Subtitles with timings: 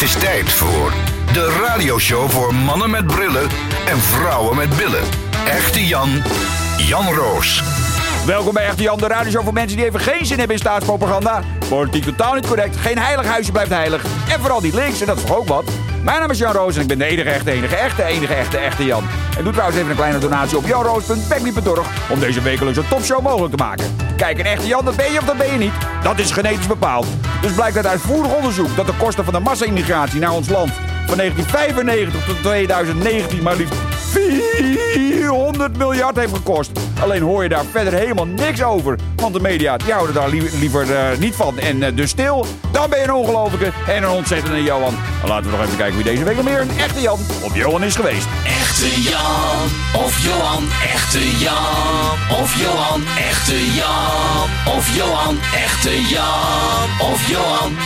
[0.00, 0.92] Het is tijd voor
[1.32, 3.48] de radioshow voor mannen met brillen
[3.86, 5.02] en vrouwen met billen.
[5.46, 6.22] Echte Jan,
[6.76, 7.62] Jan Roos.
[8.26, 11.42] Welkom bij Echte Jan, de radioshow voor mensen die even geen zin hebben in staatspropaganda.
[11.68, 14.04] Politiek totaal niet correct, geen heilig huisje blijft heilig.
[14.28, 15.64] En vooral niet links, en dat is toch ook wat.
[16.02, 18.58] Mijn naam is Jan Roos en ik ben de enige echte, enige echte, enige echte,
[18.58, 19.04] echte Jan.
[19.36, 23.62] En doe trouwens even een kleine donatie op janroos.backme.org om deze wekelijkse topshow mogelijk te
[23.62, 23.96] maken.
[24.16, 25.72] Kijk, een echte Jan, dat ben je of dat ben je niet.
[26.02, 27.06] Dat is genetisch bepaald.
[27.40, 30.70] Dus blijkt uit uitvoerig onderzoek dat de kosten van de massa-immigratie naar ons land
[31.06, 33.74] van 1995 tot 2019 maar liefst
[34.92, 36.70] 400 miljard heeft gekost.
[37.02, 38.98] Alleen hoor je daar verder helemaal niks over.
[39.16, 41.58] Want de media die houden daar li- liever eh, niet van.
[41.58, 44.94] En eh, dus stil, dan ben je een ongelofelijke en een ontzettende Johan.
[45.24, 47.82] Laten we nog even kijken wie deze week nog meer een echte Jan op Johan
[47.82, 48.26] is geweest.
[48.46, 49.68] Echte Jan
[50.04, 57.76] of Johan, echte Jan of Johan, echte Jan of Johan, echte Jan of Johan.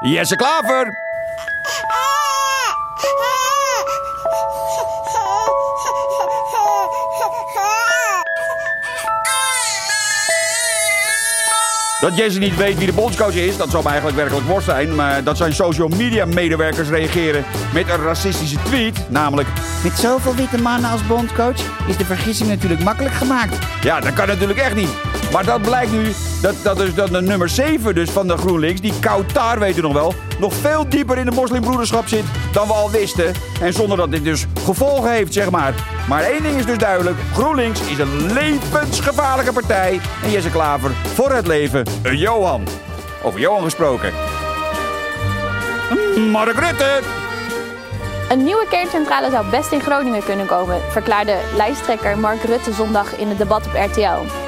[0.00, 0.92] Jesse Klaver!
[12.04, 14.94] Dat Jesse niet weet wie de bondscoach is, dat zal me eigenlijk werkelijk worst zijn.
[14.94, 19.10] Maar dat zijn social media medewerkers reageren met een racistische tweet.
[19.10, 19.48] Namelijk,
[19.82, 23.58] Met zoveel witte mannen als bondcoach is de vergissing natuurlijk makkelijk gemaakt.
[23.80, 24.88] ja, dat kan natuurlijk echt niet.
[25.34, 28.80] Maar dat blijkt nu, dat, dat dus dat de nummer 7 dus van de GroenLinks,
[28.80, 32.72] die Kautar weet u nog wel, nog veel dieper in de moslimbroederschap zit dan we
[32.72, 33.32] al wisten.
[33.60, 35.74] En zonder dat dit dus gevolgen heeft, zeg maar.
[36.08, 40.00] Maar één ding is dus duidelijk, GroenLinks is een levensgevaarlijke partij.
[40.22, 42.66] En Jesse Klaver, voor het leven, een Johan.
[43.22, 44.12] Over Johan gesproken.
[46.30, 47.00] Mark Rutte!
[48.28, 53.28] Een nieuwe kerncentrale zou best in Groningen kunnen komen, verklaarde lijsttrekker Mark Rutte zondag in
[53.28, 54.43] het debat op RTL.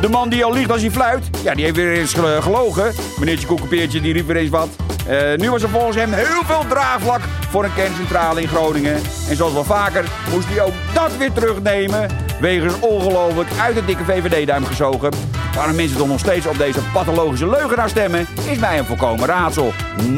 [0.00, 2.92] De man die al liegt als hij fluit, ja, die heeft weer eens gel- gelogen.
[3.18, 4.68] Meneertje Koekenpeertje, die riep weer eens wat.
[5.06, 8.94] Eh, nu was er volgens hem heel veel draagvlak voor een kerncentrale in Groningen.
[9.28, 12.08] En zoals wel vaker moest hij ook dat weer terugnemen.
[12.40, 15.10] Wegens ongelooflijk uit de dikke VVD-duim gezogen.
[15.54, 19.72] Waarom mensen toch nog steeds op deze pathologische leugenaar stemmen, is mij een volkomen raadsel.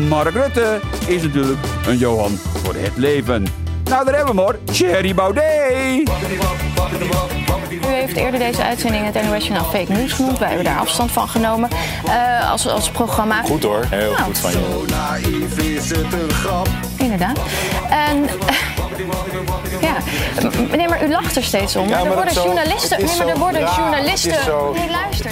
[0.09, 3.47] Mark Rutte is natuurlijk een Johan voor het leven.
[3.85, 4.59] Nou, daar hebben we hem hoor.
[4.65, 6.11] Thierry Baudet.
[7.71, 10.39] U heeft eerder deze uitzending het NOS Fake News genoemd.
[10.39, 11.69] Wij hebben daar afstand van genomen
[12.07, 13.43] eh, als, als programma.
[13.43, 14.23] Goed hoor, heel Nou.
[14.23, 14.85] goed van je.
[16.97, 17.39] Inderdaad.
[17.91, 18.23] En
[19.89, 19.95] ja,
[20.71, 21.89] meneer, maar u lacht er steeds om.
[21.89, 22.97] Ja, er maar worden dat zo- journalisten.
[22.97, 24.31] het is Nee, maar er zo worden raar, journalisten.
[24.31, 25.31] het is zo- Nee, luister.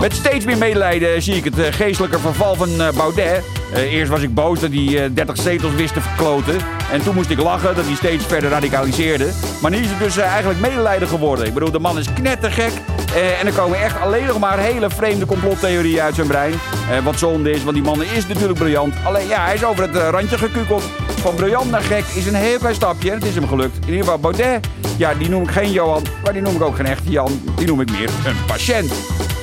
[0.00, 3.44] Met steeds meer medelijden zie ik het eh, geestelijke verval van eh, Baudet.
[3.74, 6.56] Eh, eerst was ik boos dat hij eh, 30 zetels wist te verkloten.
[6.92, 9.30] En toen moest ik lachen dat hij steeds verder radicaliseerde.
[9.62, 11.46] Maar nu is het dus eh, eigenlijk medelijden geworden.
[11.46, 12.72] Ik bedoel, de man is knettergek.
[13.14, 16.52] Eh, en er komen echt alleen nog maar hele vreemde complottheorieën uit zijn brein.
[16.90, 18.94] Eh, wat zonde is, want die man is natuurlijk briljant.
[19.04, 20.82] Alleen ja, hij is over het randje gekukeld.
[21.20, 23.10] Van briljant naar gek is een heel klein stapje.
[23.10, 23.76] En het is hem gelukt.
[23.76, 24.66] In ieder geval Baudet.
[24.96, 26.02] Ja, die noem ik geen Johan.
[26.24, 27.40] Maar die noem ik ook geen echte Jan.
[27.56, 28.92] Die noem ik meer een patiënt.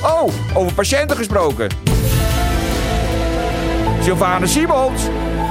[0.02, 1.68] Oh, over patiënten gesproken.
[4.00, 5.02] Sylvana Simons.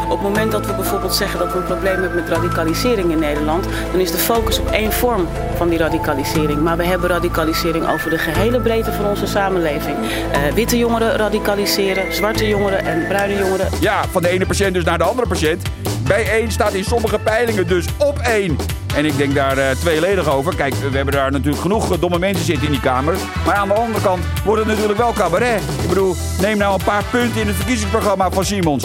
[0.05, 3.19] Op het moment dat we bijvoorbeeld zeggen dat we een probleem hebben met radicalisering in
[3.19, 6.61] Nederland, dan is de focus op één vorm van die radicalisering.
[6.61, 9.97] Maar we hebben radicalisering over de gehele breedte van onze samenleving.
[10.31, 13.67] Eh, witte jongeren radicaliseren, zwarte jongeren en bruine jongeren.
[13.79, 15.61] Ja, van de ene patiënt dus naar de andere patiënt.
[16.07, 18.57] Bij één staat in sommige peilingen dus op één.
[18.95, 20.55] En ik denk daar eh, tweeledig over.
[20.55, 23.15] Kijk, we hebben daar natuurlijk genoeg eh, domme mensen zitten in die Kamer.
[23.45, 25.61] Maar aan de andere kant wordt het natuurlijk wel cabaret.
[25.81, 28.83] Ik bedoel, neem nou een paar punten in het verkiezingsprogramma van Simons.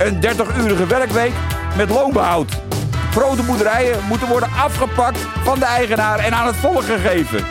[0.00, 1.32] Een 30-urige werkweek
[1.76, 2.60] met loonbehoud.
[3.10, 7.44] Grote boerderijen moeten worden afgepakt van de eigenaar en aan het volk gegeven.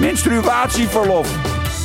[0.00, 1.28] Menstruatieverlof.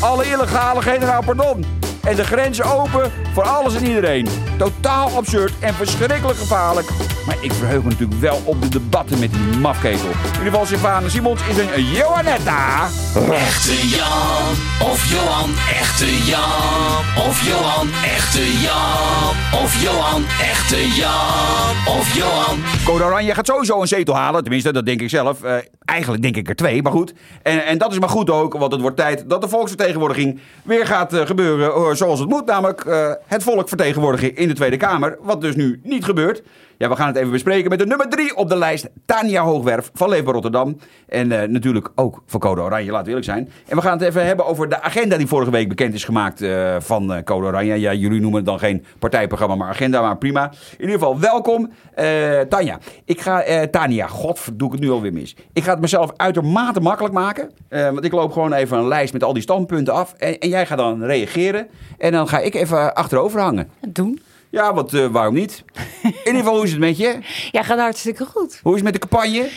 [0.01, 1.65] Alle illegale generaal pardon.
[2.03, 4.27] En de grenzen open voor alles en iedereen.
[4.57, 6.89] Totaal absurd en verschrikkelijk gevaarlijk.
[7.29, 10.09] Maar ik verheug me natuurlijk wel op de debatten met die mafketel.
[10.09, 12.87] In ieder geval, Sylvana Simons is een Johannetta.
[13.31, 14.55] Echte Jan
[14.91, 15.49] of Johan,
[15.79, 22.59] echte Jan of Johan, echte Jan of Johan, echte Jan of Johan.
[22.85, 24.41] Code Oranje gaat sowieso een zetel halen.
[24.41, 25.43] Tenminste, dat denk ik zelf.
[25.43, 25.55] Eh,
[25.85, 27.13] eigenlijk denk ik er twee, maar goed.
[27.43, 30.85] En, en dat is maar goed ook, want het wordt tijd dat de volksvertegenwoordiging weer
[30.85, 32.45] gaat eh, gebeuren zoals het moet.
[32.45, 35.17] Namelijk eh, het volk vertegenwoordigen in de Tweede Kamer.
[35.21, 36.43] Wat dus nu niet gebeurt.
[36.77, 38.89] Ja, we gaan het even bespreken met de nummer drie op de lijst.
[39.05, 40.77] Tania Hoogwerf van Leefbaar Rotterdam.
[41.07, 43.49] En natuurlijk ook voor Code Oranje, we eerlijk zijn.
[43.67, 46.43] En we gaan het even hebben over de agenda die vorige week bekend is gemaakt
[46.79, 47.79] van Code Oranje.
[47.79, 50.51] Ja, jullie noemen het dan geen partijprogramma, maar agenda, maar prima.
[50.71, 51.68] In ieder geval, welkom.
[51.93, 55.35] Eh, Tanja, ik ga, eh, Tanja, god, doe ik het nu alweer mis.
[55.53, 57.51] Ik ga het mezelf uitermate makkelijk maken.
[57.69, 60.13] eh, want ik loop gewoon even een lijst met al die standpunten af.
[60.17, 61.67] En, en jij gaat dan reageren.
[61.97, 63.69] En dan ga ik even achterover hangen.
[63.87, 64.21] Doen.
[64.49, 65.63] Ja, want waarom niet?
[66.03, 67.19] In ieder geval, hoe is het met je?
[67.51, 68.59] Ja, gaat hartstikke goed.
[68.63, 69.49] Hoe is het met de campagne?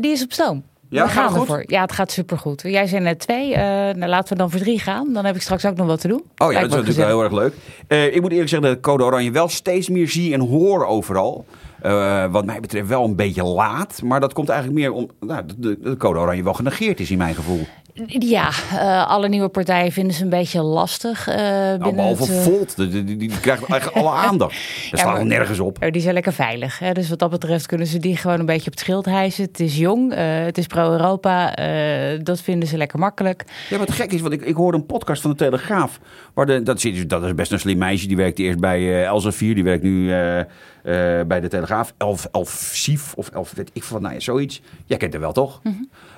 [0.00, 0.64] Die is op stoom.
[0.90, 1.64] Ja, we gaan ervoor.
[1.66, 2.62] Ja, het gaat supergoed.
[2.62, 3.56] Jij zijn net twee.
[3.56, 5.12] nou, laten we dan voor drie gaan.
[5.12, 6.22] Dan heb ik straks ook nog wat te doen.
[6.22, 7.54] Oh ja, Lijkt dat is natuurlijk wel heel erg leuk.
[7.86, 10.86] Eh, ik moet eerlijk zeggen dat ik Code Oranje wel steeds meer zie en hoor
[10.86, 11.44] overal.
[11.82, 14.02] Eh, wat mij betreft wel een beetje laat.
[14.02, 17.18] Maar dat komt eigenlijk meer om nou, de, de Code Oranje wel genegeerd is in
[17.18, 17.66] mijn gevoel.
[18.06, 21.28] Ja, eh, alle nieuwe partijen vinden ze een beetje lastig.
[21.28, 24.54] eh Nou, behalve het, eh, Volt, die, die, krijgt eigenlijk alle aandacht.
[24.90, 25.82] Dat staat maar- al nergens op.
[25.82, 26.78] Oh, die zijn lekker veilig.
[26.78, 26.92] Hè?
[26.92, 29.44] Dus wat dat betreft kunnen ze die gewoon een beetje op het schild hijsen.
[29.44, 30.14] Het is jong,
[30.44, 31.54] het is pro-Europa.
[32.22, 33.44] dat vinden ze lekker makkelijk.
[33.70, 35.98] Ja, wat gek is, want ik, ik hoorde een podcast van de Telegraaf.
[36.34, 38.06] Waar de, dat, zit, dat is best een slim meisje.
[38.06, 39.54] Die werkte eerst bij Elsevier.
[39.54, 40.06] Die werkt nu
[41.26, 41.94] bij de Telegraaf.
[41.96, 44.60] Elf, Elf Sief of Elf, weet ik van, nou ja, zoiets.
[44.86, 45.60] Jij kent haar wel, toch?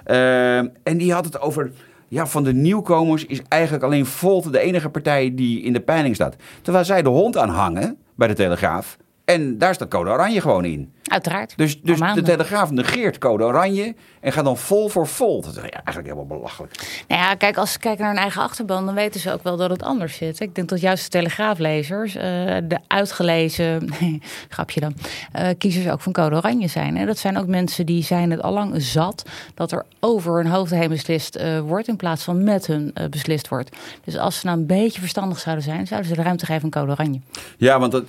[0.04, 1.72] Eh, en die had het over...
[2.08, 6.14] Ja, van de nieuwkomers is eigenlijk alleen Volt de enige partij die in de peiling
[6.14, 6.36] staat.
[6.62, 8.96] Terwijl zij de hond aanhangen bij de Telegraaf.
[9.32, 10.92] En daar staat code oranje gewoon in.
[11.02, 11.52] Uiteraard.
[11.56, 12.22] Dus, dus de.
[12.22, 15.44] Telegraaf negeert code oranje en gaat dan vol voor Volt.
[15.44, 17.04] Dat is eigenlijk helemaal belachelijk.
[17.08, 19.56] Nou ja, kijk, als ze kijken naar hun eigen achterban, dan weten ze ook wel
[19.56, 20.40] dat het anders zit.
[20.40, 22.22] Ik denk dat juist de telegraaflezers, eh,
[22.64, 23.88] de uitgelezen,
[24.48, 24.94] grapje dan,
[25.32, 26.96] eh, kiezers ook van code oranje zijn.
[26.96, 29.22] En dat zijn ook mensen die zijn het allang zat
[29.54, 33.48] dat er over hun hoofd heen beslist eh, wordt in plaats van met hun beslist
[33.48, 33.76] wordt.
[34.04, 36.70] Dus als ze nou een beetje verstandig zouden zijn, zouden ze de ruimte geven aan
[36.70, 37.20] code oranje.
[37.56, 38.04] Ja, want dat,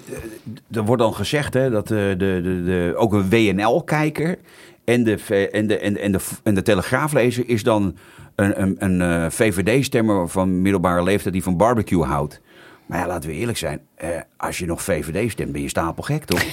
[0.71, 4.37] er wordt dan gezegd hè, dat eh, de, de, de, ook een WNL-kijker
[4.85, 5.17] en de,
[5.51, 7.97] en, de, en, en, de, en de Telegraaflezer is dan
[8.35, 12.41] een, een, een eh, VVD-stemmer van middelbare leeftijd die van barbecue houdt.
[12.85, 13.81] Maar ja, laten we eerlijk zijn.
[14.03, 16.43] Eh, als je nog VVD stemt, ben je stapelgek, toch?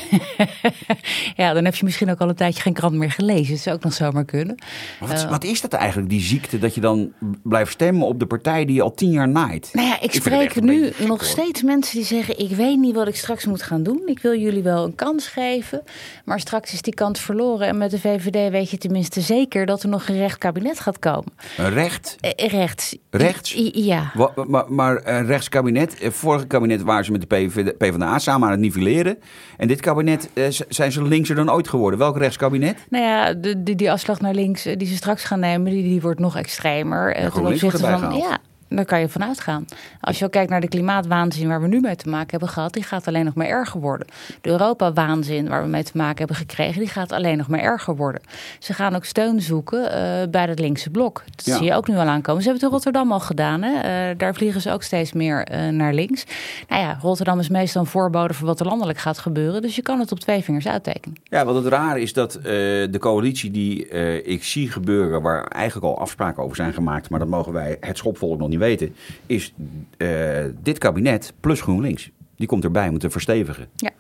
[1.36, 3.52] Ja, dan heb je misschien ook al een tijdje geen krant meer gelezen.
[3.54, 4.54] Dat zou ook nog zomaar kunnen.
[5.00, 7.12] Wat, wat is dat eigenlijk, die ziekte, dat je dan
[7.42, 9.70] blijft stemmen op de partij die je al tien jaar naait?
[9.72, 11.22] Nou ja, ik, het spreek nu nog hoor.
[11.24, 14.02] steeds mensen die zeggen: Ik weet niet wat ik straks moet gaan doen.
[14.06, 15.82] Ik wil jullie wel een kans geven.
[16.24, 17.66] Maar straks is die kans verloren.
[17.66, 20.98] En met de VVD weet je tenminste zeker dat er nog een recht kabinet gaat
[20.98, 21.32] komen.
[21.56, 22.96] Een recht, Eh, rechts.
[23.10, 23.54] Rechts?
[23.54, 24.10] I- ja.
[24.14, 27.26] Wa- maar, maar een rechtskabinet, eh, vorige kabinet waren ze met de
[27.78, 29.18] PvdA samen aan het nivelleren.
[29.56, 31.98] En dit kabinet eh, zijn ze linkser dan ooit geworden.
[31.98, 32.76] Welk rechtskabinet?
[32.88, 35.82] Nou ja, de, die, die afslag naar links eh, die ze straks gaan nemen, die,
[35.82, 37.14] die wordt nog extremer.
[37.14, 38.16] eh, ten opzichte van.
[38.16, 38.38] Ja,
[38.76, 39.64] daar kan je van uitgaan.
[40.00, 42.72] Als je ook kijkt naar de klimaatwaanzin waar we nu mee te maken hebben gehad,
[42.72, 44.06] die gaat alleen nog maar erger worden.
[44.40, 47.96] De Europa-waanzin waar we mee te maken hebben gekregen, die gaat alleen nog maar erger
[47.96, 48.22] worden.
[48.58, 51.22] Ze gaan ook steun zoeken eh, bij het linkse blok.
[51.36, 51.56] Dat Ja.
[51.56, 52.42] zie je ook nu al aankomen.
[52.42, 53.62] Ze hebben het in Rotterdam al gedaan.
[53.62, 53.72] Hè?
[54.10, 56.24] Eh, daar vliegen ze ook steeds meer eh, naar links.
[56.68, 59.62] Nou ja, Rotterdam is meestal een voorbode voor wat er landelijk gaat gebeuren.
[59.62, 61.16] Dus je kan het op twee vingers uittekenen.
[61.24, 63.88] Ja, wat het raar is dat de coalitie die
[64.22, 67.96] ik zie gebeuren, waar eigenlijk al afspraken over zijn gemaakt, maar dat mogen wij het
[67.98, 68.94] schopvolk nog niet weten,
[69.26, 69.54] is
[69.96, 72.10] eh, dit kabinet plus GroenLinks.
[72.36, 73.66] Die komt erbij om te verstevigen.
[73.76, 73.90] Ja.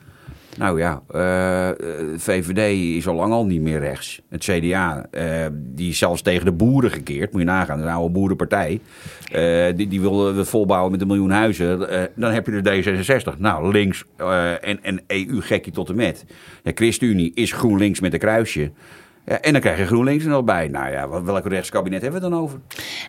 [0.60, 1.76] Nou ja, eh, eh,
[2.16, 4.20] VVD is al lang al niet meer rechts.
[4.28, 7.32] Het CDA, eh, die is zelfs tegen de boeren gekeerd.
[7.32, 8.80] Moet je nagaan, dat is een oude boerenpartij.
[9.74, 11.78] Die, die wilden het volbouwen met een miljoen huizen.
[12.16, 13.38] Dan heb je de D66.
[13.38, 14.04] Nou, links
[14.60, 16.24] en, en EU-gekkie tot en met.
[16.62, 18.70] De ChristenUnie is GroenLinks met een kruisje.
[19.24, 20.68] En dan krijg je GroenLinks er nog bij.
[20.68, 22.60] Nou ja, welk rechtskabinet hebben we dan over?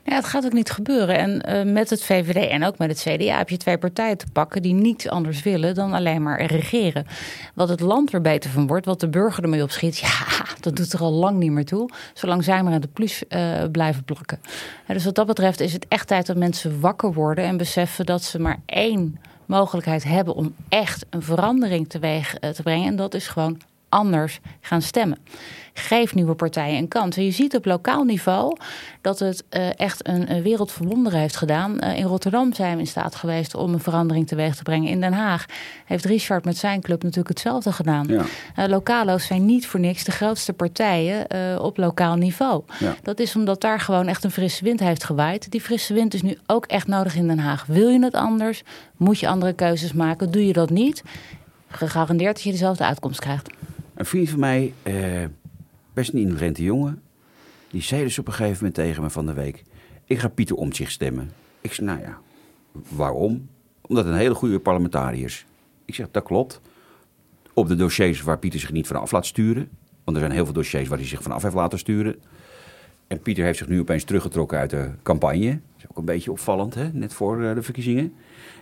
[0.03, 1.17] Ja, het gaat ook niet gebeuren.
[1.17, 4.25] En eh, met het VVD en ook met het CDA heb je twee partijen te
[4.33, 7.05] pakken die niets anders willen dan alleen maar regeren.
[7.53, 10.09] Wat het land er beter van wordt, wat de burger ermee opschiet, ja,
[10.59, 11.89] dat doet er al lang niet meer toe.
[12.13, 14.39] Zolang zij maar aan de plus eh, blijven plakken.
[14.88, 18.24] Dus wat dat betreft is het echt tijd dat mensen wakker worden en beseffen dat
[18.24, 22.88] ze maar één mogelijkheid hebben om echt een verandering teweeg eh, te brengen.
[22.88, 23.57] En dat is gewoon
[23.91, 25.17] anders gaan stemmen.
[25.74, 27.17] Geef nieuwe partijen een kans.
[27.17, 28.57] En je ziet op lokaal niveau
[29.01, 31.79] dat het eh, echt een, een wereld van wonderen heeft gedaan.
[31.79, 34.89] Eh, in Rotterdam zijn we in staat geweest om een verandering teweeg te brengen.
[34.89, 35.45] In Den Haag
[35.86, 38.07] heeft Richard met zijn club natuurlijk hetzelfde gedaan.
[38.07, 38.24] Ja.
[38.55, 41.29] Eh, lokalo's zijn niet voor niks de grootste partijen
[41.62, 42.63] op lokaal niveau.
[42.79, 42.95] Ja.
[43.03, 45.51] Dat is omdat daar gewoon echt een frisse wind heeft gewaaid.
[45.51, 47.65] Die frisse wind is nu ook echt nodig in Den Haag.
[47.65, 48.63] Wil je het anders?
[48.98, 50.31] Moet je andere keuzes maken?
[50.31, 51.03] Doe je dat niet?
[51.67, 53.50] Gegarandeerd dat je dezelfde uitkomst krijgt.
[53.93, 55.25] Een vriend van mij, eh,
[55.93, 57.01] best een intelligente jongen,
[57.69, 59.63] die zei dus op een gegeven moment tegen me van de week:
[60.05, 61.31] Ik ga Pieter Omtzigt stemmen.
[61.62, 62.19] Ik zei: Nou ja,
[62.89, 63.50] waarom?
[63.81, 65.45] Omdat een hele goede parlementariër is.
[65.86, 66.62] Ik zeg: Dat klopt.
[67.53, 69.69] Op de dossiers waar Pieter zich niet van af laat sturen.
[70.03, 72.15] Want er zijn heel veel dossiers waar hij zich van af heeft laten sturen.
[73.07, 75.50] En Pieter heeft zich nu opeens teruggetrokken uit de campagne.
[75.50, 76.89] Dat is ook een beetje opvallend, hè?
[76.93, 78.13] net voor eh, de verkiezingen.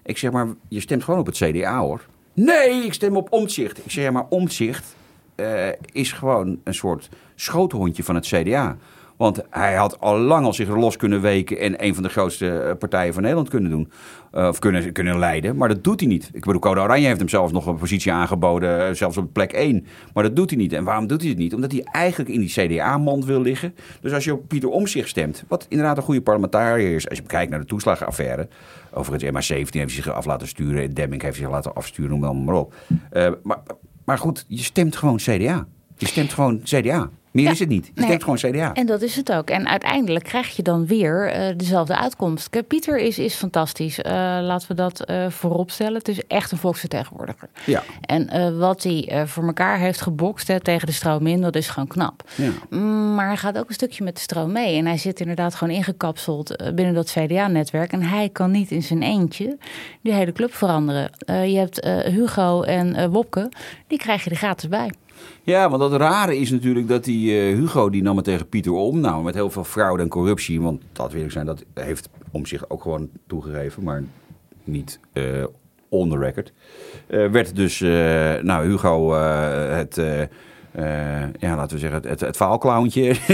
[0.04, 2.06] Ik zeg maar, je stemt gewoon op het CDA hoor.
[2.34, 3.78] Nee, ik stem op Omtzigt.
[3.86, 4.96] Ik zeg, maar Omtzigt
[5.40, 8.78] eh, is gewoon een soort schoothondje van het CDA.
[9.20, 12.60] Want hij had al lang al zich los kunnen weken en een van de grootste
[12.60, 13.92] eh, partijen van Nederland kunnen doen.
[14.32, 15.56] Eh, of kunnen, kunnen leiden.
[15.56, 16.30] Maar dat doet hij niet.
[16.34, 19.86] Ik bedoel, Code Oranje heeft hem zelfs nog een positie aangeboden, zelfs op plek 1.
[20.14, 20.74] Maar dat doet hij niet.
[20.74, 21.54] En waarom doet hij het niet?
[21.54, 23.76] Omdat hij eigenlijk in die CDA-mand wil liggen.
[24.02, 27.24] Dus als je op Pieter Omtzigt stemt, wat inderdaad een goede parlementariër is, als je
[27.24, 28.48] kijkt naar de toeslagenaffaire.
[28.94, 32.74] Overigens, MA17 heeft zich af laten sturen, Demming heeft zich laten afsturen, noem maar op.
[33.44, 33.60] Maar,
[34.10, 35.68] maar goed, je stemt gewoon CDA.
[35.98, 37.10] Je stemt gewoon CDA.
[37.32, 37.92] Meer is het niet.
[37.96, 38.20] Je nee.
[38.20, 38.74] gewoon CDA.
[38.74, 39.50] En dat is het ook.
[39.50, 42.50] En uiteindelijk krijg je dan weer eh, dezelfde uitkomst.
[42.50, 44.00] Kijk, Pieter is, is fantastisch.
[44.00, 44.04] Uh,
[44.42, 45.94] laten we dat uh, voorop stellen.
[45.94, 47.50] Het is echt een volksvertegenwoordiger.
[47.66, 47.84] Ja.
[48.02, 51.88] En wat hij voor elkaar heeft gebokst hè, tegen de stroom in, dat is gewoon
[51.88, 52.24] knap.
[52.36, 52.52] Ja.
[52.70, 54.78] Mm, maar hij gaat ook een stukje met de stroom mee.
[54.78, 57.92] En hij zit inderdaad gewoon ingekapseld binnen dat CDA-netwerk.
[57.92, 59.58] En hij kan niet in zijn eentje
[60.02, 61.12] die hele club veranderen.
[61.26, 63.52] je hebt Hugo en Wopke,
[63.88, 64.90] die krijg je er gratis bij.
[65.44, 68.72] Ja, want het rare is natuurlijk dat die uh, Hugo die nam het tegen Pieter
[68.72, 69.00] om.
[69.00, 70.62] Nou, met heel veel fraude en corruptie.
[70.62, 73.84] Want dat wil ik zijn, dat heeft om zich ook gewoon toegegeven.
[73.84, 74.04] Maar
[74.64, 75.44] niet uh,
[75.90, 76.54] on the record.
[77.08, 77.80] Uh, werd dus,
[78.42, 79.96] nou, Hugo het,
[81.40, 82.38] ja, laten we zeggen, het, het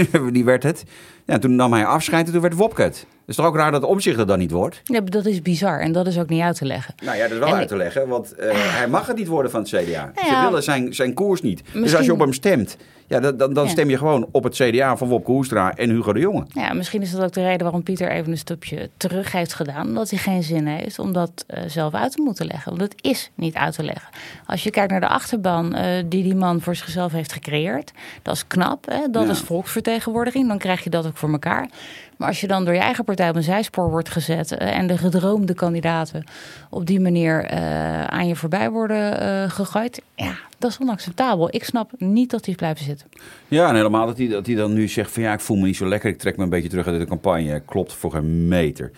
[0.32, 0.84] die werd het.
[1.24, 2.92] Ja, toen nam hij afscheid en toen werd Wopke.
[3.26, 4.80] Het is toch ook raar dat omzicht er dan niet wordt?
[4.84, 6.94] Ja, dat is bizar en dat is ook niet uit te leggen.
[7.04, 9.26] Nou ja, dat is wel en uit te leggen, want uh, hij mag het niet
[9.26, 9.80] worden van het CDA.
[9.82, 11.62] ja, Ze willen zijn, zijn koers niet.
[11.62, 11.82] Misschien...
[11.82, 13.70] Dus als je op hem stemt, ja, dan, dan, dan Ja.
[13.70, 16.44] stem je gewoon op het CDA van Wopke Hoekstra en Hugo de Jonge.
[16.48, 19.86] Ja, misschien is dat ook de reden waarom Pieter even een stapje terug heeft gedaan.
[19.86, 22.76] Omdat hij geen zin heeft om dat eh, zelf uit te moeten leggen.
[22.76, 24.08] Want het is niet uit te leggen.
[24.46, 27.92] Als je kijkt naar de achterban eh, die die man voor zichzelf heeft gecreëerd.
[28.22, 29.00] Dat is knap, hè?
[29.10, 29.30] dat Ja.
[29.30, 30.48] is volksvertegenwoordiging.
[30.48, 31.68] Dan krijg je dat ook voor elkaar.
[32.16, 34.52] Maar als je dan door je eigen partij op een zijspoor wordt gezet...
[34.52, 36.24] eh, en de gedroomde kandidaten
[36.70, 40.02] op die manier eh, aan je voorbij worden eh, gegooid...
[40.14, 41.48] ja, dat is onacceptabel.
[41.54, 43.06] Ik snap niet dat hij blijven zitten.
[43.48, 45.76] Ja, en helemaal dat hij, dat dan nu zegt van ja, ik voel me niet
[45.76, 46.10] zo lekker.
[46.10, 47.60] Ik trek me een beetje terug uit de campagne.
[47.60, 48.90] Klopt voor geen meter.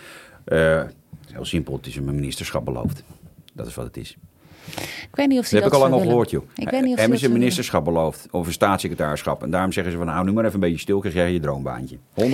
[1.32, 3.02] Heel simpel, het is een ministerschap beloofd.
[3.52, 4.16] Dat is wat het is.
[5.10, 6.42] Ik weet niet of Dat hij heb ik dat al lang zou al gehoord, joh.
[6.54, 9.42] Ik weet niet of Hem hij is dat een zou ministerschap beloofd, of een staatssecretarisschap.
[9.42, 11.40] En daarom zeggen ze van, nou, nu maar even een beetje stil, krijg jij je
[11.40, 11.96] droombaantje.
[11.96, 12.24] 100%.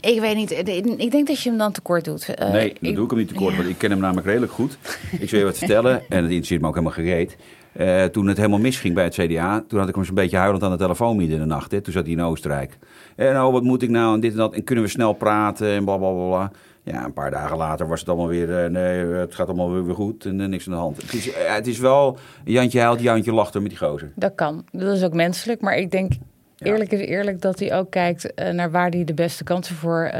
[0.00, 0.50] Ik weet niet.
[0.96, 2.34] Ik denk dat je hem dan tekort doet.
[2.34, 4.78] Eh, Nee, dat doe ik hem niet tekort, want ik ken hem namelijk redelijk goed.
[5.18, 7.36] Ik zal je wat vertellen, en het interesseert me ook helemaal gereed.
[7.72, 10.62] Eh, toen het helemaal misging bij het CDA, toen had ik hem zo'n beetje huilend
[10.62, 11.70] aan de telefoon midden in de nacht.
[11.70, 11.80] Hè.
[11.80, 12.78] Toen zat hij in Oostenrijk.
[13.16, 14.54] En oh, wat moet ik nou en dit en dat.
[14.54, 16.50] En kunnen we snel praten en bla bla bla, bla.
[16.82, 19.86] Ja, een paar dagen later was het allemaal weer, eh, nee, het gaat allemaal weer,
[19.86, 21.02] weer goed en eh, niks aan de hand.
[21.02, 24.12] Het is, eh, het is wel, Jantje huilt, Jantje lacht er met die gozer.
[24.14, 24.64] Dat kan.
[24.72, 25.60] Dat is ook menselijk.
[25.60, 26.12] Maar ik denk,
[26.58, 30.10] eerlijk is eerlijk, dat hij ook kijkt naar waar hij de beste kansen voor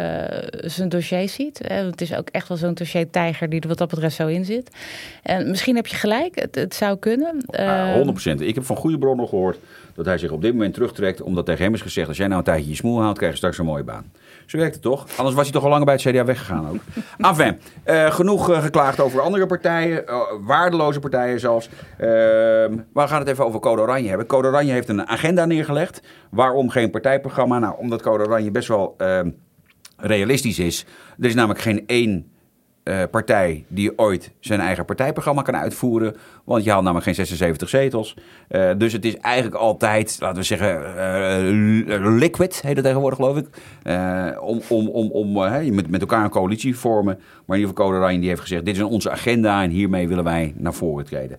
[0.51, 1.61] zijn dossier ziet.
[1.67, 4.71] Het is ook echt wel zo'n dossier-tijger die er wat dat betreft zo in zit.
[5.23, 7.37] En misschien heb je gelijk, het, het zou kunnen.
[7.47, 8.41] Ja, Eh, 100%.
[8.41, 9.59] Ik heb van goede bronnen gehoord
[9.95, 11.23] dat hij zich op dit moment terugtrekt.
[11.23, 13.39] Omdat tegen hem is gezegd: als jij nou een tijdje je smoel houdt, krijg je
[13.39, 14.13] straks een mooie baan.
[14.51, 15.07] Zo werkt het toch?
[15.17, 16.77] Anders was hij toch al langer bij het CDA weggegaan ook.
[17.31, 21.69] Enfin, eh, genoeg eh, geklaagd over andere partijen, eh, waardeloze partijen zelfs.
[21.99, 24.27] Ehm, we gaan het even over Code Oranje hebben.
[24.27, 26.03] Code Oranje heeft een agenda neergelegd.
[26.31, 27.59] Waarom geen partijprogramma?
[27.59, 29.31] Nou, omdat Code Oranje best wel ehm,
[29.97, 30.87] realistisch is.
[31.19, 32.33] Er is namelijk geen één
[32.83, 36.17] eh, partij die ooit zijn eigen partijprogramma kan uitvoeren.
[36.45, 38.17] Want je haalt namelijk geen 76 zetels.
[38.49, 43.37] Eh, dus het is eigenlijk altijd, laten we zeggen, eh, liquid, heet het tegenwoordig geloof
[43.37, 43.47] ik.
[44.41, 45.33] Om om, om, om
[45.75, 47.15] met, met elkaar een coalitie vormen.
[47.47, 50.25] Maar in ieder geval Code die heeft gezegd, dit is onze agenda en hiermee willen
[50.25, 51.37] wij naar voren treden.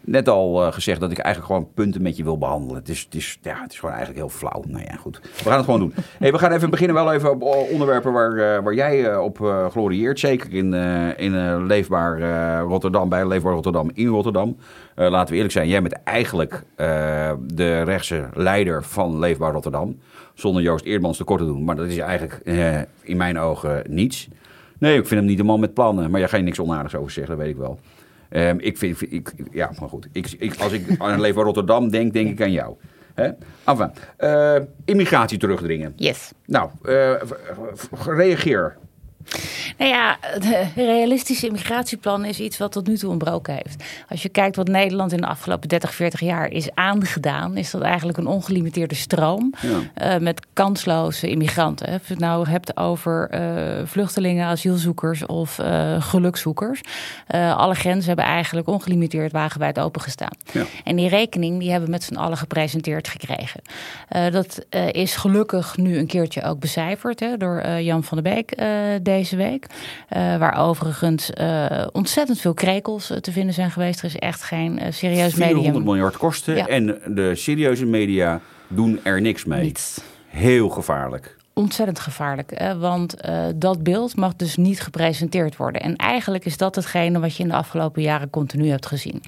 [0.00, 2.76] Net al eh, gezegd dat ik eigenlijk gewoon punten met je wil behandelen.
[2.76, 4.62] Het is, het, is, ja, het is gewoon eigenlijk heel flauw.
[4.66, 5.20] Nou ja, goed.
[5.22, 5.94] We gaan het gewoon doen.
[6.18, 9.36] Hey, we gaan even beginnen wel even op eh, onderwerpen waar, eh, waar jij op
[9.70, 10.18] glorieert.
[10.18, 10.74] Zeker in,
[11.16, 12.20] in Leefbaar
[12.60, 14.56] Rotterdam, bij Leefbaar Rotterdam in Rotterdam.
[14.94, 16.62] Laten we eerlijk zijn, jij bent eigenlijk
[17.46, 19.98] de rechtse leider van Leefbaar Rotterdam.
[20.34, 21.64] Zonder Joost Eerdmans tekort te doen.
[21.64, 22.40] Maar dat is eigenlijk
[23.02, 24.28] in mijn ogen niets.
[24.78, 26.10] Nee, ik vind hem niet de man met plannen.
[26.10, 27.78] Maar jij ga je niks onaardigs over zeggen, dat weet ik wel.
[28.28, 30.08] Ehm, ik vind, ik, ja, maar goed.
[30.12, 32.76] Ik, ik, als ik aan Leefbaar Rotterdam denk, denk ik aan jou.
[33.14, 33.30] Hè?
[33.64, 35.92] Enfin, eh, immigratie terugdringen.
[35.96, 36.32] Yes.
[36.46, 37.14] Nou, eh,
[38.06, 38.76] reageer.
[39.78, 43.84] Nou ja, het realistische immigratieplan is iets wat tot nu toe ontbroken heeft.
[44.08, 47.82] Als je kijkt wat Nederland in de afgelopen 30, 40 jaar is aangedaan, is dat
[47.82, 49.78] eigenlijk een ongelimiteerde stroom Ja.
[49.94, 51.86] eh, met kansloze immigranten.
[51.86, 53.40] Of je het nou hebt over eh,
[53.84, 56.80] vluchtelingen, asielzoekers of eh, gelukzoekers.
[57.26, 60.36] Eh, alle grenzen hebben eigenlijk ongelimiteerd wagenwijd opengestaan.
[60.52, 60.64] Ja.
[60.84, 63.60] En die rekening die hebben we met z'n allen gepresenteerd gekregen.
[64.08, 68.22] Eh, dat eh, is gelukkig nu een keertje ook becijferd hè, door eh, Jan van
[68.22, 68.68] der Beek eh,
[69.18, 69.66] deze week.
[70.08, 73.98] Eh, waar overigens eh, ontzettend veel krekels eh, te vinden zijn geweest.
[73.98, 75.84] Er is echt geen serieus 400 medium.
[75.84, 76.66] miljard kosten Ja.
[76.66, 79.62] en de serieuze media doen er niks mee.
[79.62, 80.00] Niets.
[80.26, 81.36] Heel gevaarlijk.
[81.52, 82.62] Ontzettend gevaarlijk.
[82.78, 83.14] want
[83.54, 85.82] dat beeld mag dus niet gepresenteerd worden.
[85.82, 89.22] En eigenlijk is dat hetgene wat je in de afgelopen jaren continu hebt gezien.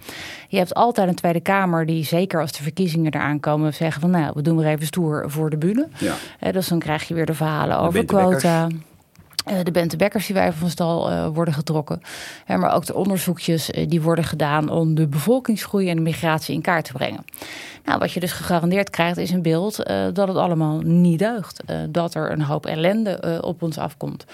[0.48, 4.10] Je hebt altijd een Tweede Kamer die, zeker als de verkiezingen eraan komen, zeggen van
[4.10, 5.88] nou, we doen weer even stoer voor de bühne.
[5.98, 6.14] Ja.
[6.38, 8.68] Eh, dus dan krijg je weer de verhalen over quota.
[9.44, 12.00] Eh, de Bente Bekkers die wij van stal eh, worden getrokken.
[12.46, 16.60] Maar ook de onderzoekjes eh, die worden gedaan om de bevolkingsgroei en de migratie in
[16.60, 17.24] kaart te brengen.
[17.90, 21.62] Nou, wat je dus gegarandeerd krijgt is een beeld eh, dat het allemaal niet deugt.
[21.64, 24.24] Eh, dat er een hoop ellende eh, op ons afkomt.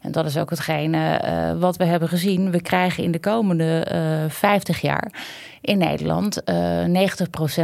[0.00, 1.20] En dat is ook hetgene
[1.58, 2.50] wat we hebben gezien.
[2.50, 5.12] We krijgen in de komende eh 50 jaar
[5.60, 6.84] in Nederland eh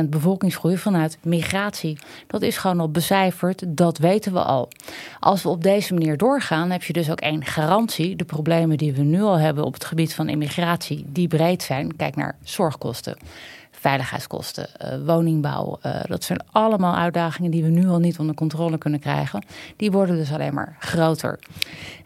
[0.02, 1.99] 90% bevolkingsgroei vanuit migratie.
[2.26, 4.69] Dat is gewoon al becijferd, dat weten we al.
[5.21, 8.16] Als we op deze manier doorgaan, heb je dus ook één garantie.
[8.16, 11.97] De problemen die we nu al hebben op het gebied van immigratie, die breed zijn.
[11.97, 13.16] Kijk naar zorgkosten
[13.81, 15.79] veiligheidskosten, eh, woningbouw.
[15.83, 19.45] eh, dat zijn allemaal uitdagingen die we nu al niet onder controle kunnen krijgen.
[19.77, 21.39] Die worden dus alleen maar groter.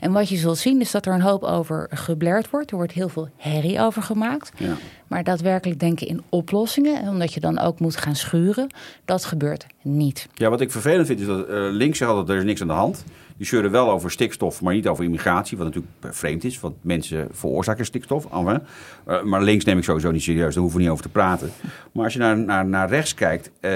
[0.01, 2.71] En wat je zult zien is dat er een hoop over geblerd wordt.
[2.71, 4.53] Er wordt heel veel herrie over gemaakt.
[4.57, 4.77] Ja.
[5.07, 9.67] Maar daadwerkelijk denken in oplossingen, en omdat je dan ook moet gaan schuren, dat gebeurt
[9.83, 10.29] niet.
[10.35, 12.67] Ja, wat ik vervelend vind is dat eh, links zegt altijd er is niks aan
[12.67, 13.05] de hand.
[13.37, 15.57] Die zeuren wel over stikstof, maar niet over immigratie.
[15.57, 18.27] Wat natuurlijk vreemd is, want mensen veroorzaken stikstof.
[19.05, 21.51] Eh, maar links neem ik sowieso niet serieus, daar hoeven we niet over te praten.
[21.93, 23.71] Maar als je naar, naar, naar rechts kijkt, eh,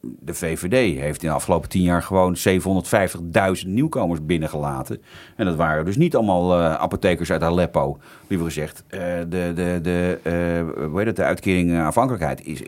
[0.00, 5.02] de VVD heeft in de afgelopen tien jaar gewoon 750.000 nieuwkomers binnengelaten.
[5.36, 7.98] En dat waren dus niet allemaal eh, apothekers uit Aleppo,
[8.28, 8.82] liever gezegd.
[8.88, 12.62] Eh, de, de, de, eh, hoe heet het, de uitkering eh, afhankelijkheid is,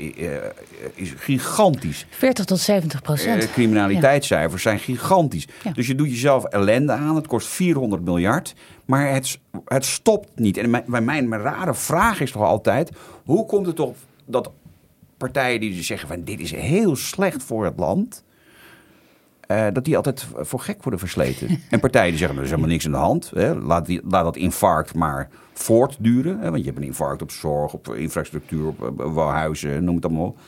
[0.95, 2.07] is gigantisch.
[2.11, 3.51] 40 tot 70 procent.
[3.51, 5.47] Criminaliteitscijfers zijn gigantisch.
[5.65, 5.71] Ja.
[5.71, 7.17] Dus je doet jezelf ellende aan.
[7.17, 8.55] Het kost 400 miljard.
[8.85, 10.57] Maar het, het stopt niet.
[10.57, 12.91] En mijn, mijn, mijn rare vraag is toch altijd...
[13.25, 14.51] hoe komt het op dat
[15.17, 16.09] partijen die dus zeggen...
[16.09, 18.25] van dit is heel slecht voor het land...
[19.49, 21.49] eh, dat die altijd voor gek worden versleten.
[21.71, 23.31] en partijen die zeggen, er is helemaal niks aan de hand.
[23.35, 23.55] Hè.
[23.55, 26.39] Laat, die, laat dat infarct maar voortduren.
[26.39, 26.51] Hè.
[26.51, 30.27] Want je hebt een infarct op zorg, op infrastructuur, op eh, woonhuizen, noem het allemaal
[30.27, 30.39] op.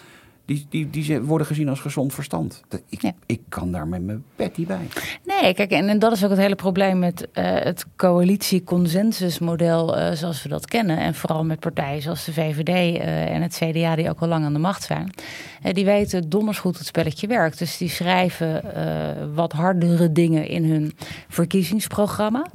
[0.50, 2.62] Die, die, die worden gezien als gezond verstand.
[2.68, 3.12] Dat- Ik, Ja.
[3.26, 4.88] ik kan daar met mijn pet niet bij.
[5.24, 10.12] Nee, kijk, en, en dat is ook het hele probleem met eh, het coalitie-consensusmodel eh,
[10.12, 10.98] zoals we dat kennen.
[10.98, 14.44] En vooral met partijen zoals de VVD eh, en het CDA, die ook al lang
[14.44, 15.10] aan de macht zijn.
[15.62, 17.58] Eh, die weten donders goed hoe het spelletje werkt.
[17.58, 20.96] Dus die schrijven eh, wat hardere dingen in hun
[21.28, 22.46] verkiezingsprogramma.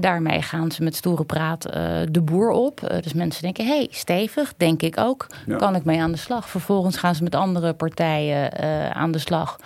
[0.00, 2.98] Daarmee gaan ze met stoere praat eh, de boer op.
[3.02, 5.26] Dus mensen denken, hé, hey, stevig, denk ik ook.
[5.46, 5.56] Ja.
[5.56, 6.48] Kan ik mee aan de slag?
[6.48, 9.56] Vervolgens gaan ze met andere partijen eh, aan de slag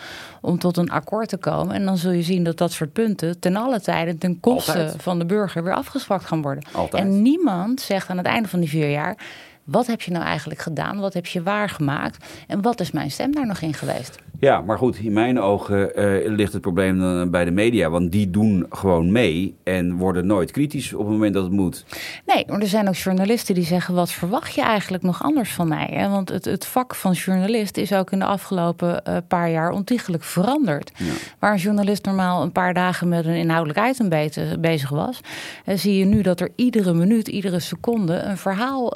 [0.40, 1.74] om tot een akkoord te komen.
[1.74, 5.02] En dan zul je zien dat dat soort punten ten alle tijden ten koste Altijd.
[5.02, 6.64] van de burger weer afgezwakt gaan worden.
[6.72, 7.02] Altijd.
[7.02, 9.16] En niemand zegt aan het einde van die vier jaar.
[9.64, 10.98] Wat heb je nou eigenlijk gedaan?
[11.00, 12.24] Wat heb je waargemaakt?
[12.46, 14.18] En wat is mijn stem daar nog in geweest?
[14.40, 17.90] Ja, maar goed, in mijn ogen eh, ligt het probleem dan bij de media.
[17.90, 21.84] Want die doen gewoon mee en worden nooit kritisch op het moment dat het moet.
[22.26, 25.68] Nee, maar er zijn ook journalisten die zeggen: wat verwacht je eigenlijk nog anders van
[25.68, 25.88] mij?
[25.92, 26.08] Hè?
[26.08, 30.22] Want het, het vak van journalist is ook in de afgelopen eh, paar jaar ontiegelijk
[30.22, 30.92] veranderd.
[31.38, 35.20] Waar een journalist normaal een paar dagen met een inhoudelijk item be- bezig was,
[35.64, 38.92] eh, zie je nu dat er iedere minuut, iedere seconde een verhaal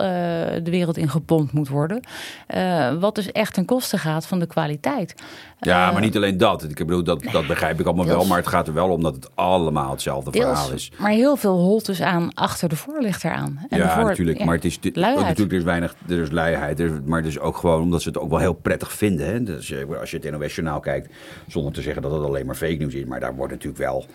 [0.62, 2.00] de wereld in gepompt moet worden.
[2.46, 5.14] Eh, wat dus echt ten koste gaat van de kwaliteit.
[5.60, 6.62] Ja, Eh, maar niet alleen dat.
[6.62, 8.24] Ik bedoel, dat, dat begrijp ik allemaal wel.
[8.26, 10.92] Maar het gaat er wel om dat het allemaal hetzelfde verhaal is.
[10.98, 13.66] Maar heel veel holt dus aan achter de voorlichter aan.
[13.68, 14.38] En ja, voor- natuurlijk.
[14.38, 16.80] ja, Maar het is natuurlijk er is weinig, er is luiheid.
[16.80, 19.26] Er- maar het is ook gewoon omdat ze het ook wel heel prettig vinden.
[19.26, 19.42] Hè?
[19.42, 21.12] Dus eh, als je het NOS-journaal kijkt,
[21.46, 24.06] zonder te zeggen dat het alleen maar fake news is, maar daar wordt natuurlijk wel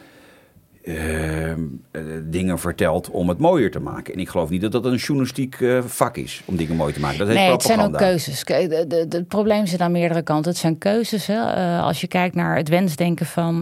[0.84, 1.60] ehm,
[1.91, 4.13] eh, dingen verteld om het mooier te maken.
[4.13, 7.00] En ik geloof niet dat dat een journalistiek eh, vak is om dingen mooi te
[7.00, 7.17] maken.
[7.17, 8.43] Dat Nee, het zijn ook keuzes.
[8.46, 10.52] Het probleem zit aan meerdere kanten.
[10.52, 11.28] Het zijn keuzes.
[11.28, 11.54] Hè.
[11.54, 13.62] Eh, als je kijkt naar het wensdenken van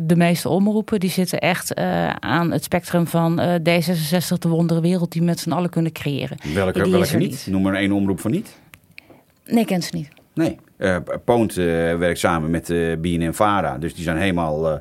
[0.00, 1.74] de meeste omroepen, die zitten echt
[2.20, 5.92] aan het spectrum van eh, D66, de wondere wereld die we met z'n allen kunnen
[5.92, 6.36] creëren.
[6.54, 7.46] Welke, welke niet?
[7.50, 8.58] Noem maar één omroep van niet.
[9.46, 10.08] Nee, ik ken ze niet.
[10.34, 10.56] Nee,
[11.24, 13.78] Poont werkt samen met uh, BNN-Vara.
[13.78, 14.80] Dus die zijn helemaal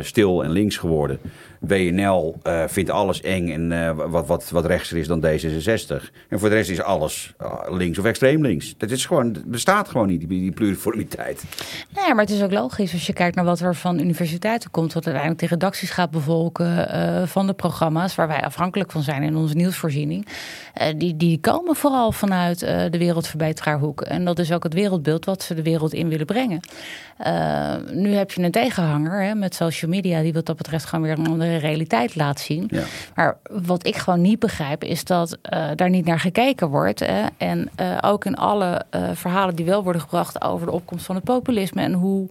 [0.00, 1.18] stil en links geworden.
[1.60, 6.10] WNL eh, vindt alles eng en eh, wat, wat, wat rechtser is dan D66.
[6.28, 8.74] En voor de rest is alles eh, links of extreem links.
[8.76, 11.44] Dat is gewoon, bestaat gewoon niet, die, die pluriformiteit.
[11.94, 14.92] Nee, maar het is ook logisch als je kijkt naar wat er van universiteiten komt,
[14.92, 16.88] wat uiteindelijk de redacties gaat bevolken
[17.28, 20.26] van de programma's waar wij afhankelijk van zijn in onze nieuwsvoorziening.
[20.96, 24.00] Die, die komen vooral vanuit de wereldverbeteraarhoek.
[24.00, 26.60] En dat is ook het wereldbeeld wat ze de wereld in willen brengen.
[27.92, 31.18] Nu heb je een tegenhanger hè, met social media, die wat dat betreft gewoon weer
[31.18, 32.68] een andere realiteit laat zien.
[32.70, 32.82] Ja.
[33.14, 37.00] Maar wat ik gewoon niet begrijp, is dat eh, daar niet naar gekeken wordt.
[37.00, 37.22] Hè?
[37.36, 41.14] En eh, ook in alle eh, verhalen die wel worden gebracht over de opkomst van
[41.14, 42.28] het populisme en hoe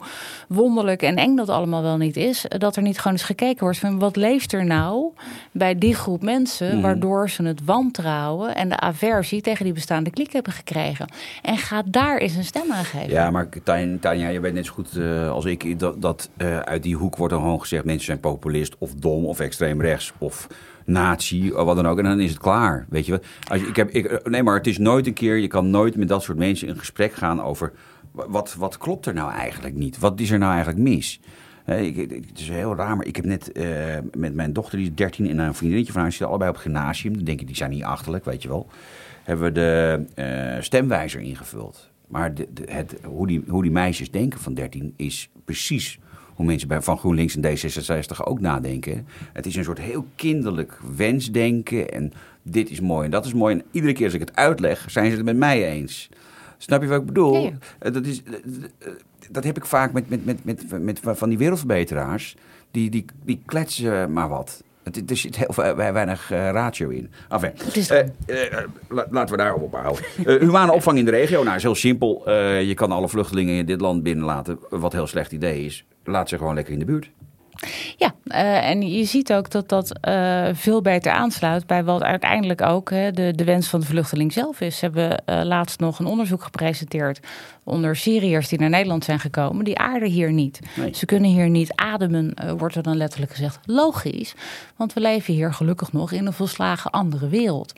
[0.47, 3.79] wonderlijk en eng dat allemaal wel niet is, dat er niet gewoon eens gekeken wordt
[3.79, 5.11] van wat leeft er nou
[5.51, 6.81] bij die groep mensen, Mhm.
[6.81, 11.07] waardoor ze het wantrouwen en de aversie tegen die bestaande kliek hebben gekregen.
[11.41, 13.09] En ga daar eens een stem aan geven.
[13.09, 14.97] Ja, maar Tanja, je weet net zo goed
[15.29, 16.29] als ik dat, dat
[16.63, 20.13] uit die hoek wordt er gewoon gezegd: mensen zijn populist of dom of extreem rechts
[20.17, 20.47] of
[20.85, 21.97] nazi of wat dan ook.
[21.97, 22.85] En dan is het klaar.
[22.89, 23.25] Weet je wat?
[23.47, 25.37] Als ik heb, ik, nee, maar het is nooit een keer.
[25.37, 27.71] Je kan nooit met dat soort mensen in gesprek gaan over
[28.11, 29.99] wa- wat, wat klopt er nou eigenlijk niet?
[29.99, 31.19] Wat is er nou eigenlijk mis?
[31.65, 33.65] Ik, ik- het is heel raar, maar ik heb net eh,
[34.17, 36.65] met mijn dochter, die is 13, en een vriendinnetje van haar, zitten allebei op het
[36.65, 37.13] gymnasium.
[37.15, 38.67] Dan denk je, die zijn niet achterlijk, weet je wel.
[39.23, 41.89] Hebben we de eh, stemwijzer ingevuld.
[42.07, 45.99] Maar de- het, hoe, die, hoe die meisjes denken van 13 is precies
[46.39, 49.07] hoe mensen bij, van GroenLinks en D66 ook nadenken.
[49.33, 51.91] Het is een soort heel kinderlijk wensdenken.
[51.91, 53.55] En dit is mooi en dat is mooi.
[53.55, 56.09] En iedere keer als ik het uitleg, zijn ze het met mij eens.
[56.57, 57.33] Snap je wat ik bedoel?
[57.35, 57.57] Ja, ja.
[57.79, 58.93] Eh, Dat, is, eh, eh,
[59.31, 62.35] dat heb ik vaak met, met, met, met, met, van die wereldverbeteraars.
[62.71, 64.63] Die, die, die kletsen maar wat.
[64.83, 67.09] Het, er zit heel weinig ratio in.
[67.29, 67.89] Enfin, is-
[68.89, 70.03] la- laten we daarop ophouden.
[70.25, 71.43] Eh, humane opvang in de regio.
[71.43, 72.31] Nou, is heel simpel.
[72.59, 74.59] Je kan alle vluchtelingen in dit land binnenlaten.
[74.69, 75.85] Wat een heel slecht idee is.
[76.09, 77.11] Laat ze gewoon lekker in de buurt.
[77.97, 82.61] Ja, eh, en je ziet ook dat dat eh, veel beter aansluit bij wat uiteindelijk
[82.61, 84.77] ook hè, de, de wens van de vluchteling zelf is.
[84.77, 87.19] Ze hebben eh, laatst nog een onderzoek gepresenteerd
[87.63, 89.65] onder Syriërs die naar Nederland zijn gekomen.
[89.65, 90.59] Die aarden hier niet.
[90.75, 90.93] Nee.
[90.93, 93.59] Ze kunnen hier niet ademen, wordt er dan letterlijk gezegd.
[93.65, 94.35] Logisch,
[94.75, 97.73] want we leven hier gelukkig nog in een volslagen andere wereld.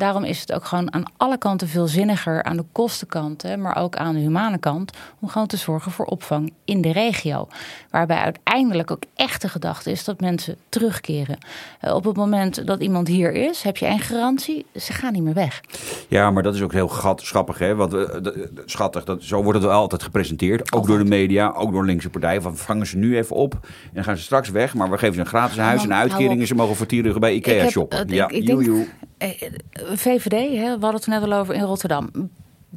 [0.00, 3.76] Daarom is het ook gewoon aan alle kanten veel zinniger, aan de kostenkant, hè, maar
[3.76, 7.48] ook aan de humane kant, om gewoon te zorgen voor opvang in de regio.
[7.90, 11.38] Waarbij uiteindelijk ook echt de gedachte is dat mensen terugkeren.
[11.80, 15.22] Eh, op het moment dat iemand hier is, heb je één garantie, ze gaan niet
[15.22, 15.60] meer weg.
[16.08, 17.74] Ja, maar dat is ook heel gat, schappig, hè?
[17.74, 18.02] Want, eh,
[18.64, 20.72] schattig, dat, zo wordt het wel altijd gepresenteerd.
[20.72, 22.42] Ook door de media, ook door linkse partijen.
[22.42, 24.74] Van vangen ze nu even op en dan gaan ze straks weg.
[24.74, 26.46] Maar we geven ze een gratis huis en uitkeringen.
[26.46, 28.08] Ze mogen voor 10 euro bij Ikea Ik heb, shoppen.
[28.08, 28.88] ja, ik- ik denk-
[29.94, 32.30] VVD, hè, we hadden het net al over in Rotterdam.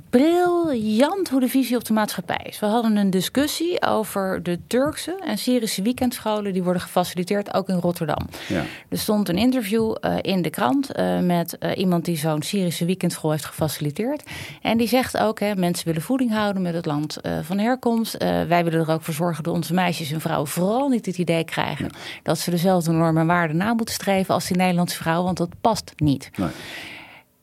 [0.09, 2.59] Briljant hoe de visie op de maatschappij is.
[2.59, 7.75] We hadden een discussie over de Turkse en Syrische weekendscholen die worden gefaciliteerd ook in
[7.75, 8.27] Rotterdam.
[8.47, 8.63] Ja.
[8.89, 12.85] Er stond een interview eh, in de krant eh, met eh, iemand die zo'n Syrische
[12.85, 14.23] weekendschool heeft gefaciliteerd.
[14.61, 18.17] En die zegt ook, hè, mensen willen voeding houden met het land van herkomst.
[18.47, 21.43] Wij willen er ook voor zorgen dat onze meisjes en vrouwen vooral niet het idee
[21.43, 21.89] krijgen
[22.23, 25.49] dat ze dezelfde normen en waarden na moeten streven als die Nederlandse vrouw, want dat
[25.61, 26.49] past niet Nee.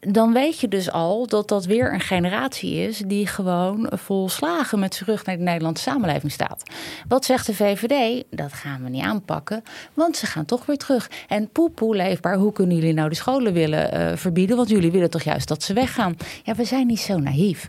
[0.01, 4.95] Dan weet je dus al dat dat weer een generatie is die gewoon volslagen met
[4.95, 6.63] zijn rug naar de Nederlandse samenleving staat.
[7.09, 8.25] Wat zegt de VVD?
[8.31, 9.63] Dat gaan we niet aanpakken,
[9.95, 11.11] want ze gaan toch weer terug.
[11.29, 14.57] En poepoe leefbaar, hoe kunnen jullie nou de scholen willen eh, verbieden?
[14.57, 16.17] Want jullie willen toch juist dat ze weggaan?
[16.45, 17.69] Ja, we zijn niet zo naïef.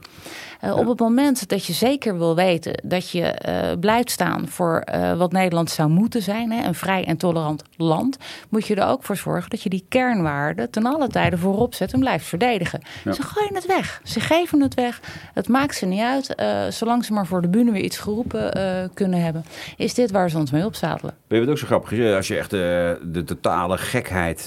[0.61, 4.79] Eh, Op het moment dat je zeker wil weten dat je eh, blijft staan voor
[4.79, 8.17] eh, wat Nederland zou moeten zijn, hè, een vrij en tolerant land,
[8.49, 11.93] moet je er ook voor zorgen dat je die kernwaarden ten alle tijde voorop zet
[11.93, 12.81] en blijft verdedigen.
[13.03, 14.01] Ze gooien het weg.
[14.03, 15.01] Ze geven het weg.
[15.33, 16.35] Het maakt ze niet uit.
[16.73, 18.51] zolang ze maar voor de bühne weer iets geroepen
[18.93, 19.45] kunnen hebben,
[19.77, 21.13] is dit waar ze ons mee opzadelen.
[21.27, 22.15] Weet je wat ook zo grappig?
[22.15, 24.45] Als je echt de totale gekheid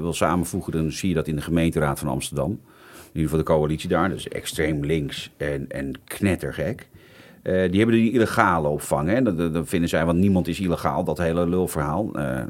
[0.00, 2.60] wil samenvoegen, dan zie je dat in de gemeenteraad van Amsterdam.
[3.16, 6.86] Ieder geval de coalitie daar, dus extreem links en, en knettergek.
[7.42, 9.08] Eh, die hebben die illegale opvang.
[9.08, 9.22] Hè?
[9.52, 12.10] Dat, vinden zij, want niemand is illegaal, dat hele lulverhaal.
[12.14, 12.42] Eh,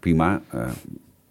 [0.00, 0.42] prima.
[0.50, 0.68] Eh,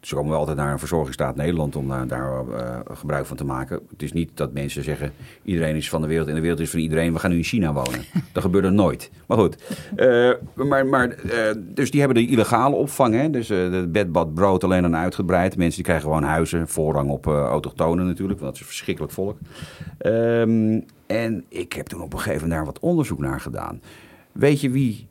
[0.05, 3.45] ze komen wel altijd naar een verzorgingsstaat Nederland om daar, daar eh, gebruik van te
[3.45, 3.79] maken.
[3.89, 5.13] Het is niet dat mensen zeggen,
[5.43, 7.13] iedereen is van de wereld en de wereld is van iedereen.
[7.13, 8.03] We gaan nu in China wonen.
[8.31, 9.11] dat gebeurt er nooit.
[9.27, 9.57] Maar goed.
[9.95, 13.13] Eh, maar, maar, eh, dus die hebben de illegale opvang.
[13.13, 13.29] Hè?
[13.29, 13.47] Dus
[13.87, 15.57] bed, bad, brood alleen en uitgebreid.
[15.57, 16.67] Mensen die krijgen gewoon huizen.
[16.67, 19.37] Voorrang op autochtonen natuurlijk, want dat is verschrikkelijk volk.
[19.97, 23.81] Ehm, en ik heb toen op een gegeven moment daar wat onderzoek naar gedaan.
[24.31, 25.07] Weet je wie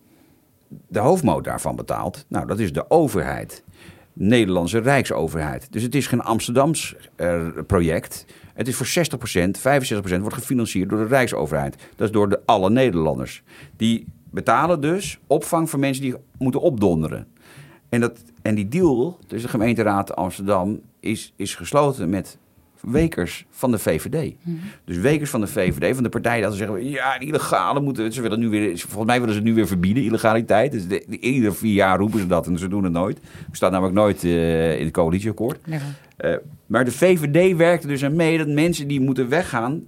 [0.88, 2.24] de hoofdmoot daarvan betaalt?
[2.28, 3.64] Nou, dat is de overheid.
[4.12, 5.72] Nederlandse Rijksoverheid.
[5.72, 8.26] Dus het is geen Amsterdams eh, project.
[8.54, 11.76] Het is voor 60%, 65% wordt gefinancierd door de Rijksoverheid.
[11.96, 13.42] Dat is door de, alle Nederlanders.
[13.76, 17.26] Die betalen dus opvang voor mensen die moeten opdonderen.
[17.88, 22.38] En, dat, en die deal tussen de gemeenteraad Amsterdam is, is gesloten met
[22.82, 24.34] Wekers van de VVD.
[24.84, 26.90] Dus Wekers van de VVD, van de partij dat ze zeggen...
[26.90, 28.12] ja, illegale moeten...
[28.12, 30.72] Ze willen nu weer, volgens mij willen ze het nu weer verbieden, illegaliteit.
[30.72, 33.16] Dus de, de- ieder vier jaar roepen ze dat en ze doen het nooit.
[33.50, 35.58] Er staat namelijk nooit eh, in het coalitieakkoord.
[36.16, 36.34] Eh,
[36.66, 39.82] maar de VVD werkte dus aan mee dat mensen die moeten weggaan...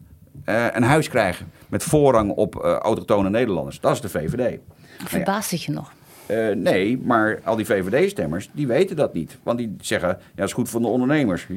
[0.44, 3.80] eh, een huis krijgen met voorrang op autochtone Nederlanders.
[3.80, 4.59] Dat is de VVD.
[5.04, 5.92] Verbaast het je nog?
[6.27, 9.39] Eh, nee, maar al die VVD-stemmers, die weten dat niet.
[9.43, 11.47] Want die zeggen, ja, dat is goed voor de ondernemers.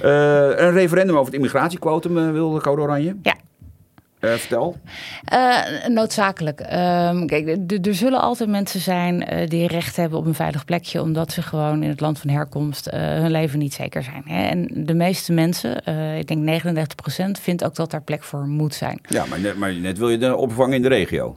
[0.00, 3.16] Eh, een referendum over het immigratiequotum eh, wil de Code Oranje.
[3.22, 3.34] Ja.
[4.18, 4.76] Eh, vertel.
[5.24, 6.60] Eh, noodzakelijk.
[6.60, 7.48] Ehm, kijk,
[7.86, 11.42] er zullen altijd mensen zijn eh, die recht hebben op een veilig plekje, omdat ze
[11.42, 14.22] gewoon in het land van herkomst eh, hun leven niet zeker zijn.
[14.26, 14.48] Hè?
[14.48, 18.74] En de meeste mensen, eh, ik denk 99%, vindt ook dat daar plek voor moet
[18.74, 19.00] zijn.
[19.08, 21.36] Ja, maar net, maar net wil je de opvangen in de regio.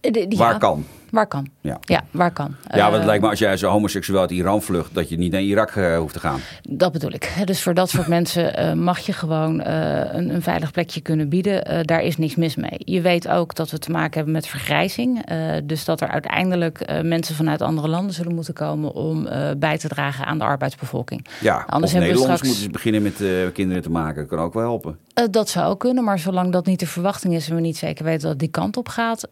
[0.00, 0.84] Eh, de- Waar ja, kan.
[1.10, 1.46] Waar kan.
[1.60, 1.78] Ja.
[1.80, 2.54] Ja, waar kan.
[2.70, 5.16] Ja, want het Eh, lijkt me als jij als homoseksueel uit Iran vlucht, dat je
[5.18, 6.40] niet naar Irak eh, hoeft te gaan.
[6.68, 7.32] Dat bedoel ik.
[7.44, 11.86] Dus voor dat soort mensen eh, mag je gewoon een, een veilig plekje kunnen bieden.
[11.86, 12.76] Daar is niks mis mee.
[12.78, 15.24] Je weet ook dat we te maken hebben met vergrijzing.
[15.64, 20.26] Dus dat er uiteindelijk mensen vanuit andere landen zullen moeten komen om bij te dragen
[20.26, 21.26] aan de arbeidsbevolking.
[21.40, 24.16] Ja, Anders hebben we straks- moeten ze beginnen met kinderen te maken.
[24.20, 24.98] Dat kan ook wel helpen.
[25.30, 28.04] Dat zou ook kunnen, maar zolang dat niet de verwachting is en we niet zeker
[28.04, 29.28] weten dat het die kant op gaat,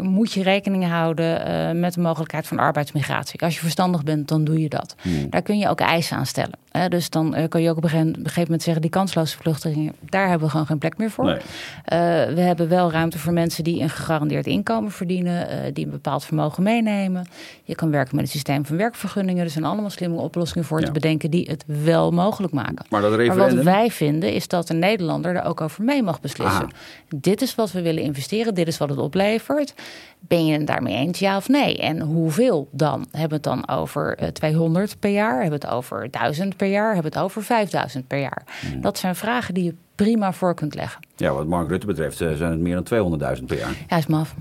[0.00, 3.40] moet je rekening houden eh, met de mogelijkheid van arbeidsmigratie.
[3.40, 4.94] Als je verstandig bent, dan doe je dat.
[5.02, 5.30] Hmm.
[5.30, 6.58] Daar kun je ook eisen aan stellen.
[6.70, 6.88] Hè?
[6.88, 10.28] Dus dan eh, kan je ook op een gegeven moment zeggen: die kansloze vluchtelingen, daar
[10.28, 11.24] hebben we gewoon geen plek meer voor.
[11.24, 11.36] Nee.
[11.84, 11.98] Eh,
[12.34, 16.24] we hebben wel ruimte voor mensen die een gegarandeerd inkomen verdienen, eh, die een bepaald
[16.24, 17.26] vermogen meenemen.
[17.64, 19.44] Je kan werken met het systeem van werkvergunningen.
[19.44, 20.86] Er zijn allemaal slimme oplossingen voor Ja.
[20.86, 22.84] te bedenken die het wel mogelijk maken.
[22.88, 23.56] Maar dat Maar referendum...
[23.56, 26.62] wat wij vinden is dat een Nederlander er ook over mee mag beslissen.
[26.62, 26.70] Aha.
[27.16, 29.74] Dit is wat we willen investeren, dit is wat het oplevert.
[30.20, 31.78] Ben je het daarmee eens, ja of nee?
[31.78, 33.06] En hoeveel dan?
[33.10, 35.40] Hebben we het dan over eh, 200 per jaar?
[35.40, 36.94] Hebben we het over 1000 per jaar?
[36.94, 38.42] Hebben we het over 5000 per jaar?
[38.60, 38.80] Hmm.
[38.80, 41.00] Dat zijn vragen die je prima voor kunt leggen.
[41.16, 43.72] Ja, wat Mark Rutte betreft eh, zijn het meer dan 200.000 per jaar.
[43.88, 44.34] Ja, is maf.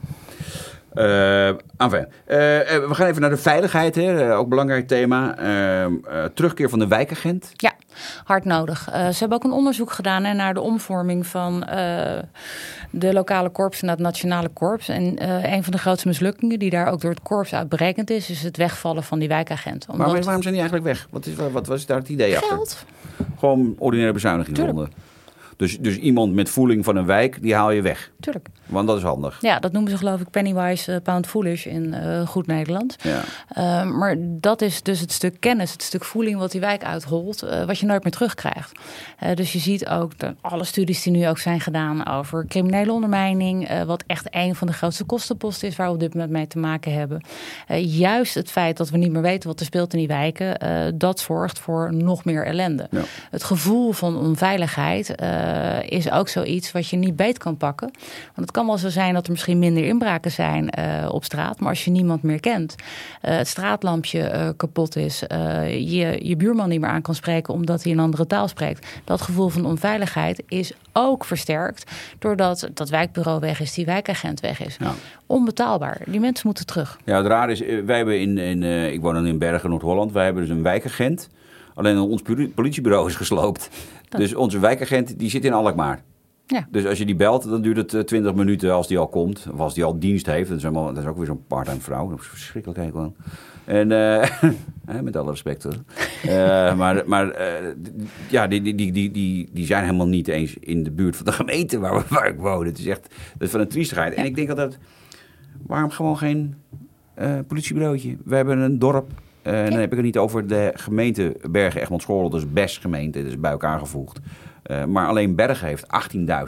[1.78, 4.36] Enfin, eh, we gaan even naar de veiligheid, hè.
[4.36, 5.36] Ook belangrijk thema.
[6.34, 7.52] Terugkeer van de wijkagent.
[7.56, 7.74] Ja,
[8.24, 8.90] hard nodig.
[8.92, 12.24] Eh, ze hebben ook een onderzoek gedaan hè, naar de omvorming van eh,
[12.92, 14.90] de lokale korps naar het nationale korps.
[14.90, 18.10] En eh, een van de grootste mislukkingen die daar ook door het korps uit berekend
[18.10, 19.86] is, is het wegvallen van die wijkagent.
[19.90, 21.08] Omdat Waarom, waarom zijn die eigenlijk weg?
[21.12, 22.50] Wat, is, wat was daar het idee achter?
[22.50, 22.86] geld.
[23.38, 24.88] Gewoon ordinaire bezuinigingsronde.
[25.56, 28.12] Dus, dus iemand met voeling van een wijk, die haal je weg.
[28.20, 28.48] Tuurlijk.
[28.70, 29.38] Want dat is handig.
[29.42, 32.96] Ja, dat noemen ze geloof ik pennywise, eh, pound foolish in eh, goed Nederlands.
[33.02, 33.22] Ja.
[33.58, 37.44] Uh, maar dat is dus het stuk kennis, het stuk voeling wat die wijk uitholt,
[37.44, 38.72] uh, wat je nooit meer terugkrijgt.
[39.34, 43.84] Dus je ziet ook de, alle studies die nu ook zijn gedaan over criminele ondermijning,
[43.86, 46.60] wat echt een van de grootste kostenposten is waar we op dit moment mee te
[46.60, 47.22] maken hebben.
[47.82, 50.60] Juist het feit dat we niet meer weten wat er speelt in die wijken,
[50.98, 52.88] dat zorgt voor nog meer ellende.
[52.92, 53.02] Ja.
[53.32, 55.16] Het gevoel van onveiligheid
[55.90, 57.92] is ook zoiets wat je niet beet kan pakken.
[58.26, 61.60] Want het kan wel zo zijn dat er misschien minder inbraken zijn uh, op straat,
[61.60, 65.19] maar als je niemand meer kent, uh, het straatlampje uh, kapot is,
[65.67, 69.22] je je buurman niet meer aan kan spreken omdat hij een andere taal spreekt, dat
[69.22, 74.78] gevoel van onveiligheid is ook versterkt doordat dat wijkbureau weg is, die wijkagent weg is.
[74.80, 74.93] Ja.
[75.26, 75.98] Onbetaalbaar.
[76.06, 77.00] Die mensen moeten terug.
[77.06, 80.24] Ja, het raar is, wij hebben in, in ik woon dan in Bergen, Noord-Holland, wij
[80.26, 81.30] hebben dus een wijkagent.
[81.74, 82.22] Alleen ons
[82.56, 83.69] politiebureau is gesloopt.
[84.10, 84.22] Dat.
[84.22, 86.02] Dus onze wijkagent die zit in Alkmaar.
[86.50, 86.68] Ja.
[86.72, 89.48] Dus als je die belt, dan duurt het 20 minuten als die al komt.
[89.54, 90.50] Of als die al dienst heeft.
[90.50, 92.10] Dat is, allemaal, dat is ook weer zo'n part-time vrouw.
[92.10, 93.16] Dat is verschrikkelijk gewoon.
[93.66, 95.74] En uh, met alle respect hoor.
[96.26, 97.42] uh, maar maar
[98.30, 101.32] ja, die, die, die, die, die, zijn helemaal niet eens in de buurt van de
[101.32, 102.66] gemeente waar, waar ik woon.
[102.66, 103.02] Het is echt
[103.34, 104.14] dat is van een triestigheid.
[104.14, 104.20] Ja.
[104.20, 104.78] En ik denk altijd,
[105.66, 106.56] waarom gewoon geen
[107.48, 108.18] politiebureautje?
[108.26, 109.12] We hebben een dorp.
[109.44, 109.70] Ja.
[109.70, 113.20] Dan heb ik het niet over de gemeente Bergen Egmond Schoorl, dat is best gemeente,
[113.20, 114.20] dat is bij elkaar gevoegd.
[114.65, 115.86] Uh, maar alleen Bergen heeft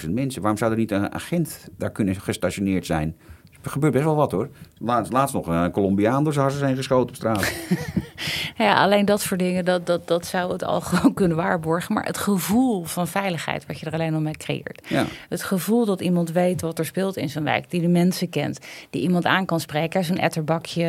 [0.06, 0.41] 18.000 mensen.
[0.41, 3.15] Waarom zou er niet een agent daar kunnen gestationeerd zijn?
[3.63, 4.50] Er gebeurt best wel wat hoor.
[4.78, 7.54] Laatst, laatst nog een Colombiaan door zijn harsen zijn geschoten op straat.
[8.58, 11.93] ja, alleen dat soort dingen, dat, dat, dat zou het al gewoon kunnen waarborgen.
[11.93, 14.88] Maar het gevoel van veiligheid, wat je er alleen al mee creëert.
[14.88, 15.06] Ja.
[15.30, 18.60] Het gevoel dat iemand weet wat er speelt in zijn wijk, die de mensen kent,
[18.89, 20.04] die iemand aan kan spreken.
[20.04, 20.84] Zo'n etterbakje,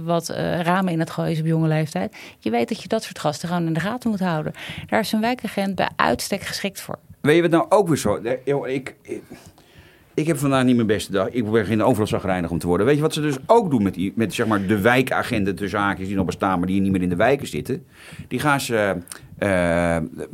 [0.00, 2.16] uh, wat uh, ramen in het gooien is op jonge leeftijd.
[2.38, 4.52] Je weet dat je dat soort gasten gewoon in de gaten moet houden.
[4.86, 6.98] Daar is een wijkagent bij uitstek geschikt voor.
[7.20, 8.14] Weet je wat nou ook weer zo?
[8.14, 9.22] Ik, ik,
[10.16, 11.28] ik heb vandaag niet mijn beste dag.
[11.28, 12.86] Ik begin overal zagrijnig om te worden.
[12.86, 15.78] Weet je wat ze dus ook doen met, die, met zeg maar, de wijkagenten tussen
[15.78, 17.86] haakjes die nog bestaan, maar die niet meer in de wijken zitten?
[18.28, 18.96] Die gaan ze.
[19.38, 19.48] Uh,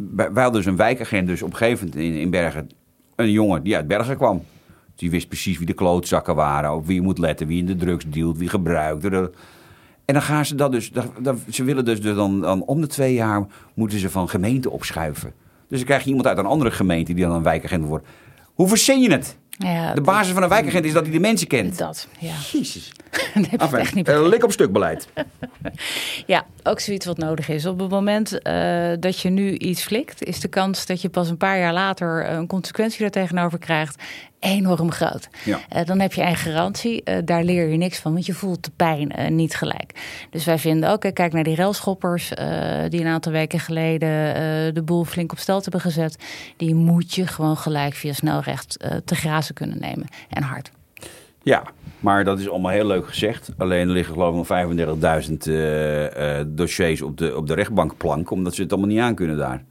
[0.07, 2.71] wij hadden dus een wijkagent, dus op een gegeven moment in, in Bergen,
[3.17, 4.43] een jongen die uit Bergen kwam.
[4.95, 7.77] Die wist precies wie de klootzakken waren, op wie je moet letten, wie in de
[7.77, 9.05] drugs dealt, wie gebruikt.
[9.05, 9.33] En
[10.05, 10.91] dan gaan ze dat dus.
[11.49, 15.33] Ze willen dus dan, dan om de twee jaar moeten ze van gemeente opschuiven.
[15.69, 18.07] Dus dan krijg je iemand uit een andere gemeente die dan een wijkagent wordt.
[18.55, 19.41] Hoe verzin je het?
[19.59, 21.79] Ja, de basis van een wijkagent is dat hij de mensen kent.
[21.79, 22.35] Dat, ja.
[22.53, 22.93] Jezus.
[23.35, 25.09] dat heb enfin, echt niet uh, lik op stuk beleid.
[26.27, 27.67] ja, ook zoiets wat nodig is.
[27.67, 31.29] Op het moment uh, dat je nu iets flikt, is de kans dat je pas
[31.29, 34.03] een paar jaar later een consequentie er tegenover krijgt
[34.43, 35.29] enorm groot.
[35.45, 35.61] Ja.
[35.69, 38.65] Eh, dan heb je een garantie, eh, daar leer je niks van, want je voelt
[38.65, 39.93] de pijn eh, niet gelijk.
[40.31, 42.29] Dus wij vinden ook, kijk naar die railschoppers
[42.89, 44.11] die een aantal weken geleden
[44.75, 46.17] de boel flink op stel hebben gezet.
[46.57, 50.07] Die moet je gewoon gelijk via snelrecht te grazen kunnen nemen.
[50.29, 50.71] En hard.
[51.43, 51.63] Ja,
[52.03, 53.51] maar dat is allemaal heel leuk gezegd.
[53.59, 58.31] Alleen er liggen geloof ik nog 35.000 eh, eh, dossiers op de, op de rechtbankplank,
[58.31, 59.65] omdat ze het allemaal niet aan kunnen daar.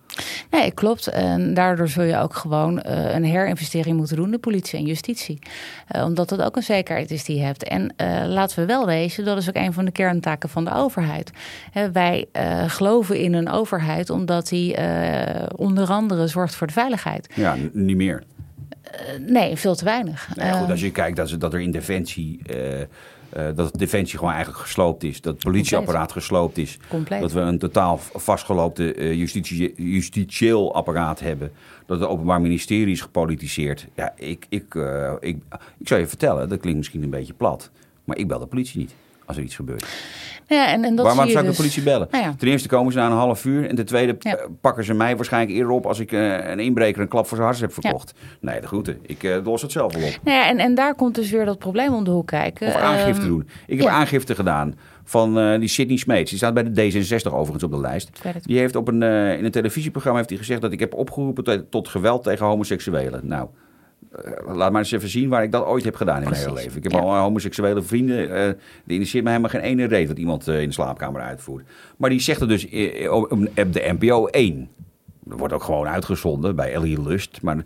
[0.49, 1.07] Nee, klopt.
[1.07, 5.39] En daardoor zul je ook gewoon eh, een herinvestering moeten doen, de politie en justitie.
[6.03, 7.63] Omdat dat ook een zekerheid is die je hebt.
[7.63, 7.93] En
[8.27, 11.31] laten we wel wezen, dat is ook een van de kerntaken van de overheid.
[11.93, 12.25] Wij
[12.67, 14.75] geloven in een overheid omdat die
[15.55, 17.29] onder andere zorgt voor de veiligheid.
[17.35, 18.23] Ja, niet meer.
[18.81, 20.35] Eh, nee, veel te weinig.
[20.35, 22.39] Nee, goed, Eh, als je kijkt dat, dat er in Defensie...
[22.45, 25.21] eh, dat Defensie gewoon eigenlijk gesloopt is.
[25.21, 26.77] Dat het politieapparaat gesloopt is.
[26.89, 27.21] Compleet.
[27.21, 31.51] Dat we een totaal vastgeloopte eh, justitie, justitieel apparaat hebben.
[31.85, 33.87] Dat het Openbaar Ministerie is gepolitiseerd.
[33.95, 34.75] Ja, ik, ik,
[35.19, 35.37] ik,
[35.77, 37.69] ik zou je vertellen, dat klinkt misschien een beetje plat.
[38.03, 39.85] Maar ik bel de politie niet als er iets gebeurt.
[40.59, 41.55] Ja, en, en dat Waarom zou ik dus.
[41.55, 42.07] de politie bellen?
[42.11, 42.33] Nou ja.
[42.37, 43.69] Ten eerste komen ze na een half uur.
[43.69, 44.35] En ten tweede Ja.
[44.37, 45.85] eh, pakken ze mij waarschijnlijk eerder op...
[45.85, 48.13] als ik eh, een inbreker een klap voor zijn hart heb verkocht.
[48.39, 48.97] Nee, de groeten.
[49.01, 50.19] Ik eh, los het zelf wel op.
[50.23, 52.67] Nou ja, en, en daar komt dus weer dat probleem om de hoek kijken.
[52.67, 53.47] Of aangifte Ehm, doen.
[53.67, 56.29] Ik heb aangifte gedaan van die Sidney Smeets.
[56.29, 58.09] Die staat bij de D66 overigens op de lijst.
[58.41, 59.01] Die heeft op een,
[59.37, 63.21] in een televisieprogramma heeft hij gezegd dat ik heb opgeroepen tot, geweld tegen homoseksuelen.
[63.23, 63.47] Nou,
[64.45, 66.77] laat maar eens even zien waar ik dat ooit heb gedaan in mijn hele leven.
[66.77, 66.99] Ik heb Ja.
[66.99, 68.35] al homoseksuele vrienden.
[68.35, 68.53] eh die
[68.85, 71.65] interesseert me helemaal geen ene reet wat iemand eh, in de slaapkamer uitvoert.
[71.97, 73.29] Maar die zegt er dus eh, op,
[73.71, 74.69] de NPO 1.
[75.23, 77.41] Dat wordt ook gewoon uitgezonden bij Ellie Lust.
[77.41, 77.57] Maar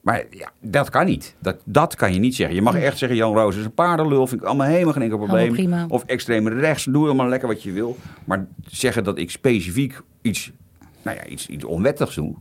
[0.00, 1.34] maar ja, dat kan niet.
[1.38, 2.54] Dat, dat kan je niet zeggen.
[2.56, 4.26] Je mag echt zeggen, Jan Roos is een paardenlul.
[4.26, 5.48] Vind ik allemaal helemaal geen enkel probleem.
[5.88, 7.96] Of extreem rechts, doe allemaal lekker wat je wil.
[8.24, 10.52] Maar zeggen dat ik specifiek iets,
[11.02, 12.34] nou ja, iets, iets onwettigs doe...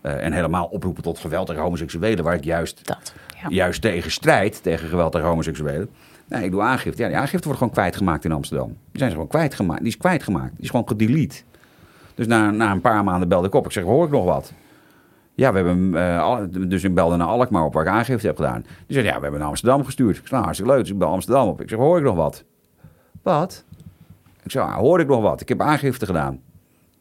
[0.00, 2.24] eh, en helemaal oproepen tot geweld tegen homoseksuelen...
[2.24, 3.48] waar ik juist, Dat, ja.
[3.48, 5.88] juist tegen strijd, tegen geweld tegen homoseksuelen...
[6.28, 7.02] Nee, ik doe aangifte.
[7.02, 8.68] Ja, die aangifte wordt gewoon kwijtgemaakt in Amsterdam.
[8.68, 9.80] Die zijn ze gewoon kwijtgemaakt.
[9.80, 10.50] Die is kwijtgemaakt.
[10.54, 11.42] Die is gewoon gedelete.
[12.14, 13.64] Dus na, na een paar maanden belde ik op.
[13.64, 14.52] Ik zeg, hoor ik nog wat?
[15.34, 18.62] Ja, we hebben eh, dus ik belde naar Alkmaar op waar ik aangifte heb gedaan.
[18.62, 20.16] Die zei, ja, we hebben naar Amsterdam gestuurd.
[20.16, 20.82] Ik zei, nou, hartstikke leuk.
[20.82, 21.60] Dus ik bel Amsterdam op.
[21.60, 22.44] Ik zeg, hoor ik nog wat?
[23.22, 23.64] Wat?
[24.42, 25.40] Ik zei, ah, hoor ik nog wat?
[25.40, 26.40] Ik heb aangifte gedaan.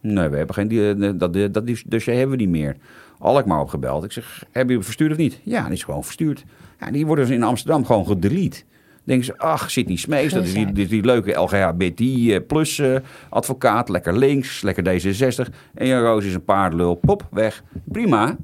[0.01, 2.75] Nee, we hebben geen, die, eh, dat, dat, dossier hebben we niet meer.
[3.19, 4.03] Alkmaar opgebeld.
[4.03, 5.39] Ik zeg, hebben jullie verstuurd of niet?
[5.43, 6.43] Ja, die is gewoon verstuurd.
[6.79, 8.63] Ja, die worden dus in Amsterdam gewoon gedelete.
[9.03, 12.95] Denken ze, ach, Sidney Smees, dat is die, die, die leuke LGHBT plus eh,
[13.29, 13.89] advocaat.
[13.89, 15.53] Lekker links, lekker D66.
[15.73, 16.95] En Jan Roos is een paardenlul.
[16.95, 17.63] Pop, weg.
[17.83, 18.37] Prima.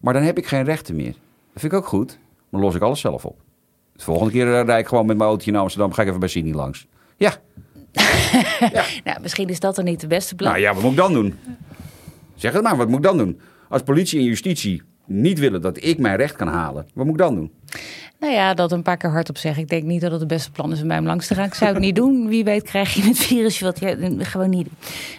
[0.00, 1.14] Maar dan heb ik geen rechten meer.
[1.52, 2.18] Dat vind ik ook goed.
[2.50, 3.40] Dan los ik alles zelf op.
[3.92, 5.92] De volgende keer eh, rijd ik gewoon met mijn autootje naar Amsterdam.
[5.92, 6.86] Ga ik even bij Sidney langs.
[7.16, 7.34] Ja,
[9.04, 10.50] Nou, misschien is dat dan niet de beste plan.
[10.50, 11.38] nou ja, wat moet ik dan doen?
[12.34, 13.40] Zeg het maar, wat moet ik dan doen?
[13.68, 17.20] Als politie en justitie niet willen dat ik mijn recht kan halen, wat moet ik
[17.20, 17.50] dan doen?
[18.22, 19.62] Nou ja, dat een paar keer hardop zeggen.
[19.62, 21.44] Ik denk niet dat het het beste plan is om bij hem langs te gaan.
[21.44, 22.28] Ik zou het niet doen.
[22.28, 24.68] Wie weet krijg je het virusje wat je gewoon niet.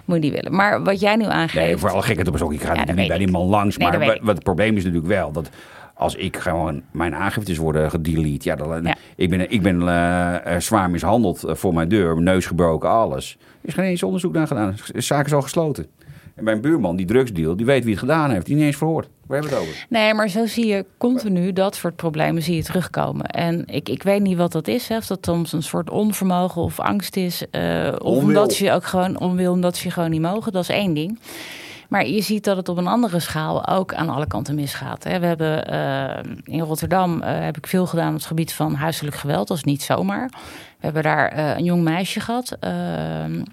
[0.05, 0.55] Moet je niet willen.
[0.55, 1.65] Maar wat jij nu aangeeft...
[1.65, 3.77] Nee, voor alle gekheid op een Ik ga Ja, niet bij die man langs.
[3.77, 5.49] Nee, maar wat het probleem is natuurlijk wel dat
[5.93, 8.49] als ik gewoon mijn aangiftes worden gedelete.
[8.49, 8.95] Ja, dan, Ja.
[9.15, 12.89] ik ben, ik ben eh, eh, zwaar mishandeld eh, voor mijn deur, mijn neus gebroken,
[12.89, 13.37] alles.
[13.61, 14.75] Er is geen eens onderzoek naar gedaan.
[14.91, 15.85] De zaak is al gesloten.
[16.35, 18.45] En mijn buurman, die drugsdeal, die weet wie het gedaan heeft.
[18.45, 19.07] Die niet eens verhoord.
[19.27, 19.85] Waar hebben we het over?
[19.89, 23.25] Nee, maar zo zie je continu dat soort problemen zie je terugkomen.
[23.25, 24.87] En ik, ik weet niet wat dat is.
[24.87, 24.97] Hè.
[24.97, 27.45] Of dat soms een soort onvermogen of angst is.
[27.97, 30.51] of omdat je ook gewoon onwil, omdat ze je gewoon niet mogen.
[30.51, 31.19] Dat is één ding.
[31.89, 35.03] Maar je ziet dat het op een andere schaal ook aan alle kanten misgaat.
[35.03, 35.19] Hè.
[35.19, 39.15] We hebben eh, in Rotterdam eh, heb ik veel gedaan op het gebied van huiselijk
[39.15, 39.47] geweld.
[39.47, 40.29] Dat is niet zomaar.
[40.79, 42.57] We hebben daar eh, een jong meisje gehad.
[42.59, 42.71] eh,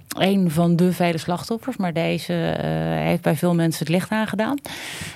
[0.09, 1.77] een van de vele slachtoffers.
[1.77, 2.33] Maar deze
[3.03, 4.57] heeft bij veel mensen het licht aangedaan.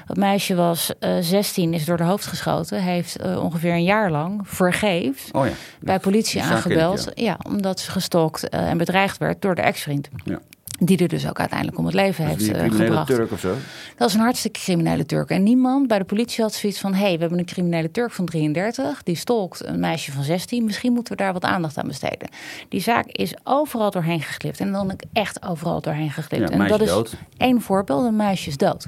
[0.07, 2.83] Dat meisje was eh 16, is door de hoofd geschoten.
[2.83, 5.53] Heeft ongeveer een jaar lang vergeefs Oh ja.
[5.81, 7.11] bij politie aangebeld.
[7.15, 7.37] ja.
[7.47, 10.09] omdat ze gestalkt eh, en bedreigd werd door de ex-vriend.
[10.25, 10.39] Ja.
[10.79, 13.07] Die er dus ook uiteindelijk om het leven Dat heeft is die eh, criminele gebracht.
[13.07, 13.55] Turk of zo.
[13.97, 15.31] Dat is een hartstikke criminele Turk.
[15.31, 16.95] En niemand bij de politie had zoiets van...
[16.95, 19.03] hé, hey, we hebben een criminele Turk van 33...
[19.03, 20.65] die stalkt een meisje van 16.
[20.65, 22.29] Misschien moeten we daar wat aandacht aan besteden.
[22.69, 24.61] Die zaak is overal doorheen geglipt.
[24.61, 26.51] En dan ook echt overal doorheen geglipt.
[26.51, 28.87] Ja, en dat is één voorbeeld, een meisje is dood.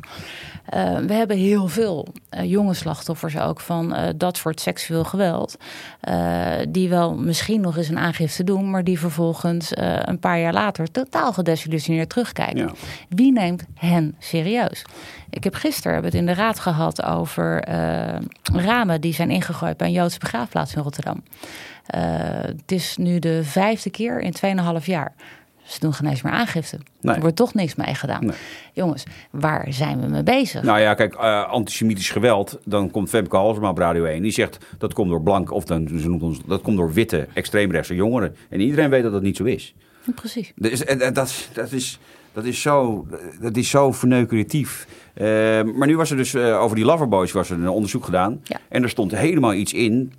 [0.67, 5.57] Eh, we hebben heel veel eh, jonge slachtoffers ook van eh, dat soort seksueel geweld.
[6.01, 8.71] eh, die wel misschien nog eens een aangifte doen...
[8.71, 10.91] maar die vervolgens eh, een paar jaar later...
[10.91, 11.75] totaal gedesillusioneerd
[12.07, 12.57] terugkijken.
[12.57, 12.73] Ja.
[13.09, 14.85] Wie neemt hen serieus?
[15.31, 19.87] Ik heb gisteren het in de raad gehad over eh, ramen die zijn ingegooid bij
[19.87, 21.23] een Joodse begraafplaats in Rotterdam.
[21.87, 22.03] Eh,
[22.41, 24.33] het is nu de vijfde keer in
[24.81, 25.15] 2,5 jaar.
[25.67, 26.79] Ze doen geen eens meer aangifte.
[27.01, 27.15] Nee.
[27.15, 28.27] Er wordt toch niks mee gedaan.
[28.27, 28.37] Nee.
[28.73, 30.63] Jongens, waar zijn we mee bezig?
[30.63, 34.23] Nou ja, kijk, eh, antisemitisch geweld, dan komt Femke Halsema op Radio 1.
[34.23, 37.27] Die zegt dat komt door blank, of dan, ze noemt ons, dat komt door witte,
[37.33, 38.37] extreemrechtse jongeren.
[38.49, 39.75] En iedereen weet dat dat niet zo is.
[40.15, 40.53] Precies.
[40.57, 41.99] Dus, en, en dat, dat, is,
[42.33, 43.07] dat, is zo,
[43.41, 43.95] dat is zo.
[45.17, 45.25] Eh,
[45.63, 48.41] maar nu was er dus eh, over die Loverboys was er een onderzoek gedaan.
[48.43, 48.61] Ja.
[48.69, 50.13] En er stond helemaal iets in.
[50.13, 50.15] 80%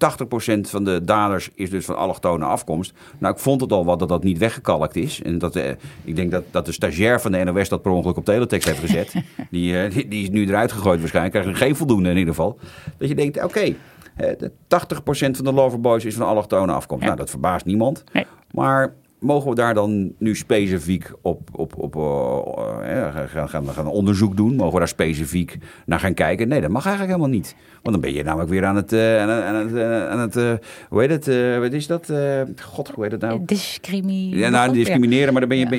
[0.62, 2.94] van de daders is dus van allochtone afkomst.
[3.18, 5.22] Nou, ik vond het al wat dat dat niet weggekalkt is.
[5.22, 5.70] En dat, eh,
[6.04, 8.80] ik denk dat, dat de stagiair van de NOS dat per ongeluk op teletext heeft
[8.80, 9.14] gezet.
[9.52, 11.36] die, eh, die, die is nu eruit gegooid waarschijnlijk.
[11.36, 12.60] Krijgt geen voldoende in ieder geval.
[12.98, 13.76] Dat je denkt, oké,
[14.16, 17.02] de 80% van de Loverboys is van allochtone afkomst.
[17.02, 17.08] Ja.
[17.08, 18.04] Nou, dat verbaast niemand.
[18.14, 18.26] Nee.
[18.52, 24.38] Maar mogen we daar dan nu specifiek op, op, op eh, gaan, gaan, gaan onderzoek
[24.38, 24.56] doen?
[24.56, 26.48] Mogen we daar specifiek naar gaan kijken?
[26.48, 27.56] Nee, dat mag eigenlijk helemaal niet.
[27.72, 30.62] Want dan ben je namelijk weer aan het, eh, aan het, aan het, aan het
[30.90, 32.12] hoe heet het, wat is dat?
[32.62, 33.40] God, hoe heet het nou?
[33.46, 34.38] Discriminatie.
[34.38, 35.70] Ja, nou, discrimineren, maar dan ben je, Ja.
[35.70, 35.78] ben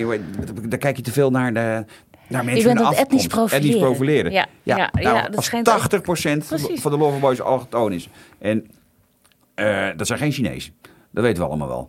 [0.63, 1.85] je, daar kijk je te veel naar de...
[2.29, 3.67] Naar mensen bent met aan het etnisch profileren.
[3.69, 4.33] Etnisch profileren.
[4.33, 6.81] Ja, ja, nou, ja, dat als schijnt ook- 80% Precies.
[6.81, 8.09] van de Loverboys allochtoon is.
[8.39, 8.67] En
[9.97, 10.73] dat zijn geen Chinezen.
[11.11, 11.89] Dat weten we allemaal wel.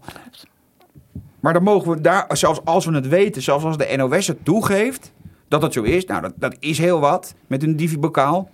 [1.40, 4.46] Maar dan mogen we daar, zelfs als we het weten, zelfs als de NOS het
[4.46, 5.12] toegeeft
[5.48, 8.50] dat het zo is, nou dat, dat is heel wat met een divi-bokaal,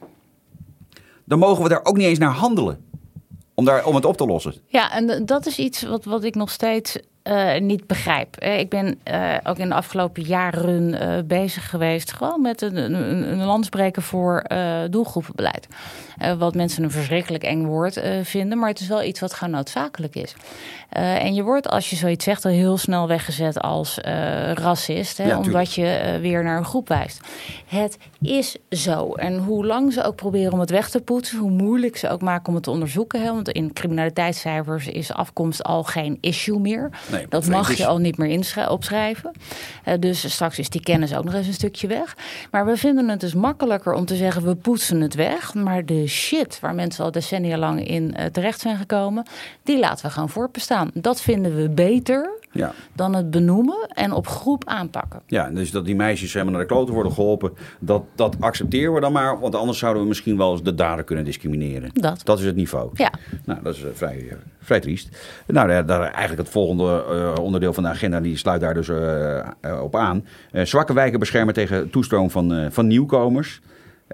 [1.23, 2.83] dan mogen we daar ook niet eens naar handelen
[3.53, 4.53] om, daar, om het op te lossen.
[4.67, 8.39] Ja, en dat is iets wat, wat ik nog steeds eh, niet begrijp.
[8.39, 12.11] Ik ben eh, ook in de afgelopen jaren eh, bezig geweest...
[12.11, 14.45] gewoon met een, een, een landsbreken voor
[14.89, 15.67] doelgroepenbeleid.
[16.17, 18.57] Eh, wat mensen een verschrikkelijk eng woord eh, vinden...
[18.57, 20.35] maar het is wel iets wat gewoon noodzakelijk is.
[20.89, 23.99] Eh, en je wordt, als je zoiets zegt, al heel snel weggezet als
[24.53, 25.17] racist...
[25.17, 27.19] Hè, Ja, omdat je weer naar een groep wijst.
[27.65, 29.13] Het is zo.
[29.13, 31.37] En hoe lang ze ook proberen om het weg te poetsen...
[31.37, 33.21] hoe moeilijk ze ook maken om het te onderzoeken...
[33.21, 36.89] Hè, want in criminaliteitscijfers is afkomst al geen issue meer...
[37.11, 37.77] Nee, Dat mag is.
[37.77, 39.31] je al niet meer opschrijven.
[39.99, 42.17] Dus straks is die kennis ook nog eens een stukje weg.
[42.51, 45.53] Maar we vinden het dus makkelijker om te zeggen we poetsen het weg.
[45.53, 49.25] Maar de shit waar mensen al decennia lang in eh, terecht zijn gekomen,
[49.63, 50.89] die laten we gewoon voortbestaan.
[50.93, 52.71] Dat vinden we beter Ja.
[52.93, 55.21] dan het benoemen en op groep aanpakken.
[55.27, 58.99] Ja, dus dat die meisjes helemaal naar de kloten worden geholpen, dat, dat accepteren we
[58.99, 59.39] dan maar.
[59.39, 61.89] Want anders zouden we misschien wel eens de dader kunnen discrimineren.
[61.93, 62.21] Dat.
[62.23, 62.89] Dat is het niveau.
[62.93, 63.11] Ja.
[63.45, 65.09] Nou, dat is eh, vrij, eh, vrij triest.
[65.47, 67.03] Nou, daar, daar eigenlijk het volgende
[67.41, 68.89] onderdeel van de agenda, die sluit daar dus
[69.81, 70.25] op aan.
[70.63, 73.61] Zwakke wijken beschermen tegen toestroom van, van nieuwkomers.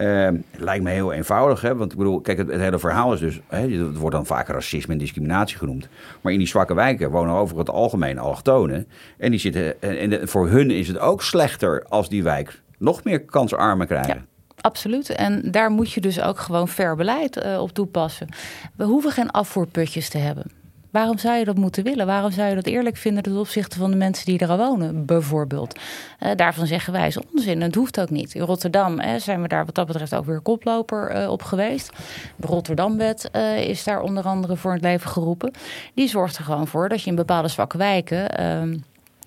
[0.02, 1.76] Eh, lijkt me heel eenvoudig, hè?
[1.76, 4.94] want ik bedoel, kijk, het, hele verhaal is dus, hè, het wordt dan vaak racisme
[4.94, 5.88] en discriminatie genoemd.
[6.22, 8.88] Maar in die zwakke wijken wonen over het algemeen allochtonen.
[9.18, 13.22] En, die zitten, en, voor hun is het ook slechter als die wijk nog meer
[13.22, 14.26] kansarmen krijgen.
[14.62, 15.10] Absoluut.
[15.10, 18.28] En daar moet je dus ook gewoon fair beleid eh, op toepassen.
[18.76, 20.61] We hoeven geen afvoerputjes te hebben.
[20.92, 22.06] Waarom zou je dat moeten willen?
[22.06, 25.06] Waarom zou je dat eerlijk vinden ten opzichte van de mensen die er al wonen,
[25.06, 25.80] bijvoorbeeld?
[26.20, 27.62] Eh, daarvan zeggen wij is onzin.
[27.62, 28.34] Het hoeft ook niet.
[28.34, 31.92] In Rotterdam eh, zijn we daar wat dat betreft ook weer koploper eh, op geweest.
[32.36, 35.52] De Rotterdamwet eh, is daar onder andere voor het leven geroepen.
[35.94, 38.30] Die zorgt er gewoon voor dat je in bepaalde zwakke wijken.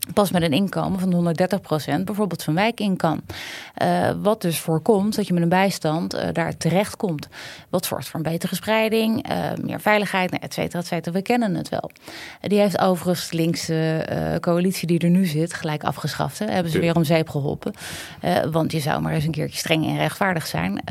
[0.04, 3.20] Ehm, pas met een inkomen van 130% bijvoorbeeld van wijk in kan.
[3.74, 7.28] Eh, wat dus voorkomt dat je met een bijstand eh, daar terecht komt.
[7.68, 11.12] Wat zorgt voor een betere spreiding, eh, meer veiligheid, nou, et cetera, et cetera.
[11.16, 11.90] We kennen het wel.
[12.40, 16.38] Die heeft overigens de linkse coalitie die er nu zit gelijk afgeschaft.
[16.38, 16.46] Hè.
[16.46, 17.72] Hebben ze weer om zeep geholpen.
[18.20, 20.82] Eh, want je zou maar eens een keertje streng en rechtvaardig zijn.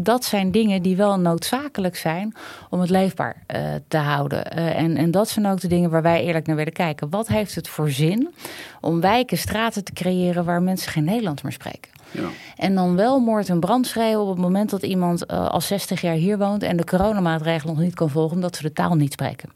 [0.00, 2.34] Dat zijn dingen die wel noodzakelijk zijn
[2.70, 4.50] om het leefbaar eh, te houden.
[4.50, 7.10] Eh, en, en dat zijn ook de dingen waar wij eerlijk naar willen kijken.
[7.10, 8.34] Wat heeft het voor zin
[8.80, 11.90] om wijken, straten te creëren waar mensen geen Nederlands meer spreken?
[12.10, 12.28] Ja.
[12.56, 16.00] En dan wel moord en brand schreeuwen op het moment dat iemand eh, al 60
[16.00, 19.12] jaar hier woont en de coronamaatregelen nog niet kan volgen omdat ze de taal niet
[19.12, 19.48] spreken.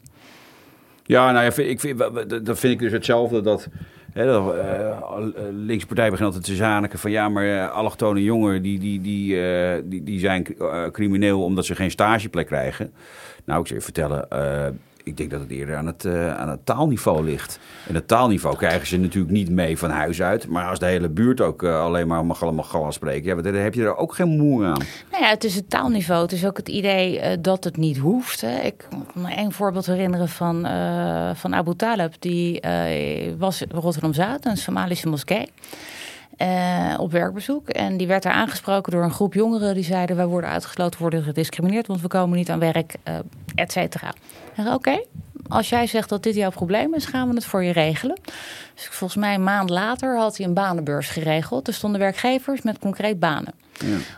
[1.03, 1.97] Ja, nou ja, vind- ik vind,
[2.45, 3.41] dat vind ik dus hetzelfde.
[3.41, 3.67] Dat,
[4.17, 8.79] hè, eh, linkse partij begint altijd te zaniken van ja, maar eh, allochtone jongeren die,
[8.79, 12.93] die, die, eh, die, die zijn eh, crimineel omdat ze geen stageplek krijgen.
[13.45, 14.67] Nou, ik zou je vertellen, eh,
[15.07, 17.59] ik denk dat het eerder aan het, eh, aan het taalniveau ligt.
[17.87, 20.47] En het taalniveau krijgen ze natuurlijk niet mee van huis uit.
[20.47, 23.53] Maar als de hele buurt ook eh, alleen maar mag allemaal gallen spreken, ja, dan
[23.53, 24.81] heb je er ook geen moer aan.
[25.11, 26.21] Nou ja, het is het taalniveau.
[26.21, 28.41] Het is ook het idee eh, dat het niet hoeft.
[28.41, 28.59] Hè.
[28.59, 30.61] Ik kan me één voorbeeld herinneren van,
[31.35, 32.13] van Abu Talib.
[32.19, 32.61] Die
[33.37, 35.49] was Rotterdam-Zuid, een Somalische moskee.
[36.37, 37.69] Eh, op werkbezoek.
[37.69, 39.73] En die werd daar aangesproken door een groep jongeren.
[39.73, 41.87] Die zeiden, wij worden uitgesloten, worden gediscrimineerd...
[41.87, 43.15] want we komen niet aan werk, eh
[43.55, 44.13] et cetera.
[44.73, 45.03] Oké,
[45.47, 47.05] als jij zegt dat dit jouw probleem is...
[47.05, 48.19] gaan we het voor je regelen.
[48.75, 51.67] Dus volgens mij een maand later had hij een banenbeurs geregeld.
[51.67, 53.53] Er stonden werkgevers met concreet banen.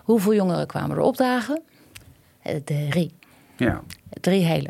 [0.03, 1.61] Hoeveel jongeren kwamen er opdagen?
[2.41, 3.18] Eh, Drie.
[3.59, 3.81] Ja.
[4.21, 4.69] Drie hele.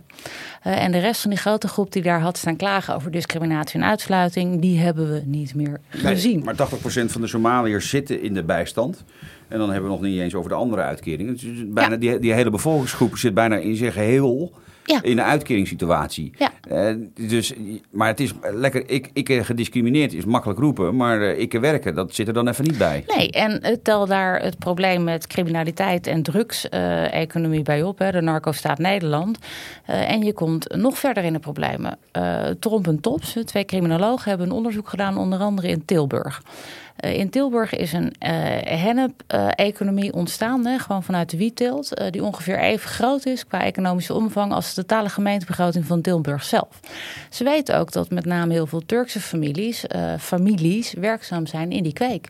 [0.61, 3.79] Eh, en de rest van die grote groep die daar had staan klagen over discriminatie
[3.79, 6.43] en uitsluiting, die hebben we niet meer gezien.
[6.43, 9.03] maar 80% van de Somaliërs zitten in de bijstand.
[9.47, 11.33] En dan hebben we nog niet eens over de andere uitkeringen.
[11.33, 11.97] Dus bijna, Ja.
[11.97, 14.53] die, die hele bevolkingsgroep zit bijna in zijn geheel
[14.89, 15.01] Ja.
[15.01, 16.31] in een uitkeringssituatie.
[16.37, 16.51] Ja.
[16.69, 16.95] Eh,
[17.29, 17.53] dus,
[17.91, 21.95] maar het is lekker, ik, ik eh, gediscrimineerd is makkelijk roepen, maar eh, ik werken,
[21.95, 23.03] dat zit er dan even niet bij.
[23.15, 28.77] Nee, en tel daar het probleem met criminaliteit en drugs-economie bij op, hè, de narco-staat
[28.77, 29.37] Nederland.
[29.85, 31.97] En je komt nog verder in de problemen.
[32.59, 36.41] Tromp en Tops, twee criminologen, hebben een onderzoek gedaan, onder andere in Tilburg.
[36.99, 42.23] Eh, in Tilburg is een eh hennep-economie ontstaan, hè, gewoon vanuit de wietteelt, eh, die
[42.23, 46.79] ongeveer even groot is qua economische omvang als de totale gemeentebegroting van Tilburg zelf.
[47.29, 49.85] Ze weten ook dat met name heel veel Turkse families,
[50.19, 52.27] families werkzaam zijn in die kweek.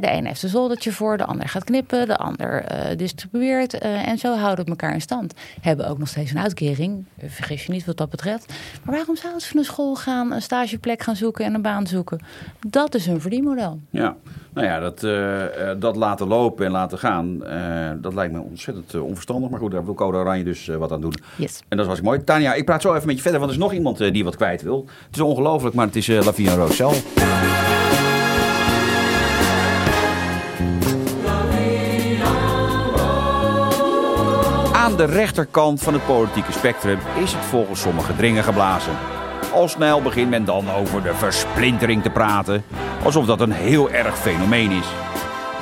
[0.00, 3.78] De een heeft een zoldertje voor, de ander gaat knippen, de ander eh, distribueert.
[3.78, 5.34] eh, en zo houden we elkaar in stand.
[5.60, 8.52] Hebben ook nog steeds een uitkering, eh, vergis je niet wat dat betreft.
[8.84, 12.20] Maar waarom zouden ze naar school gaan, een stageplek gaan zoeken en een baan zoeken?
[12.66, 13.80] Dat is hun verdienmodel.
[13.90, 14.16] Ja,
[14.52, 15.00] nou ja, dat,
[15.80, 17.38] dat laten lopen en laten gaan,
[18.00, 19.50] dat lijkt me ontzettend onverstandig.
[19.50, 21.14] Maar goed, daar wil Code Oranje dus wat aan doen.
[21.36, 21.62] Yes.
[21.68, 22.24] En dat was mooi.
[22.24, 24.36] Tanja, ik praat zo even met je verder, want er is nog iemand die wat
[24.36, 24.86] kwijt wil.
[25.06, 26.92] Het is ongelooflijk, maar het is uh, Lavia Roosel.
[34.92, 38.92] Aan de rechterkant van het politieke spectrum is het volgens sommigen dringen geblazen.
[39.52, 42.64] Al snel begint men dan over de versplintering te praten,
[43.04, 44.86] alsof dat een heel erg fenomeen is.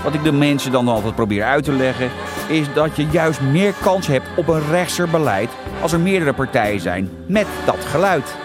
[0.05, 2.11] Wat ik de mensen dan altijd probeer uit te leggen,
[2.49, 5.51] is dat je juist meer kans hebt op een rechtser beleid
[5.83, 8.37] als er meerdere partijen zijn met dat geluid.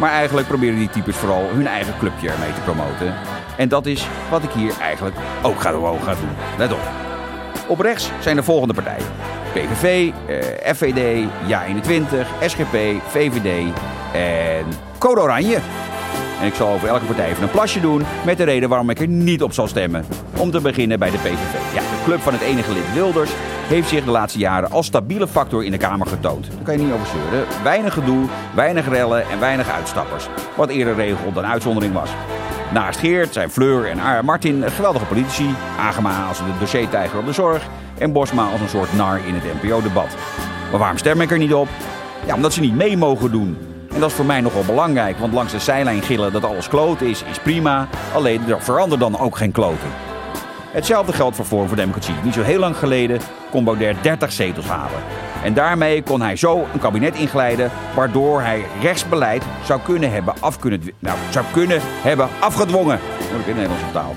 [0.00, 3.14] Maar eigenlijk proberen die types vooral hun eigen clubje ermee te promoten.
[3.56, 5.70] En dat is wat ik hier eigenlijk ook ga,
[6.02, 6.36] ga doen.
[6.58, 7.11] Let op.
[7.72, 9.06] Op rechts zijn de volgende partijen.
[9.52, 12.76] PVV, eh, FVD, JA21, SGP,
[13.08, 13.72] VVD
[14.12, 14.64] en
[14.98, 15.58] Code Oranje.
[16.40, 19.00] En ik zal over elke partij even een plasje doen met de reden waarom ik
[19.00, 20.04] er niet op zal stemmen.
[20.36, 21.74] Om te beginnen bij de PVV.
[21.74, 23.30] Ja, de club van het enige lid Wilders
[23.66, 26.46] heeft zich de laatste jaren als stabiele factor in de Kamer getoond.
[26.50, 27.46] Daar kan je niet over zeuren.
[27.62, 30.28] Weinig gedoe, weinig rellen en weinig uitstappers.
[30.56, 32.10] Wat eerder regel dan uitzondering was.
[32.72, 35.54] Naast Geert zijn Fleur en Ar- Martin geweldige politici.
[35.78, 37.62] Agema als de dossiertijger op de zorg.
[37.98, 40.16] En Bosma als een soort nar in het NPO-debat.
[40.70, 41.68] Maar waarom stem ik er niet op?
[42.26, 43.58] Ja, omdat ze niet mee mogen doen.
[43.94, 47.06] En dat is voor mij nogal belangrijk, want langs de zijlijn gillen dat alles kloten
[47.06, 47.88] is, is prima.
[48.14, 49.88] Alleen er verandert dan ook geen kloten.
[50.70, 52.14] Hetzelfde geldt voor Forum voor Democratie.
[52.22, 53.20] Niet zo heel lang geleden
[53.50, 55.00] kon Baudet 30 zetels halen.
[55.44, 60.58] En daarmee kon hij zo een kabinet inglijden waardoor hij rechtsbeleid zou kunnen hebben, af
[60.58, 63.00] kunnen, nou, zou kunnen hebben afgedwongen.
[63.32, 64.14] Moet ik in Nederlandse taal.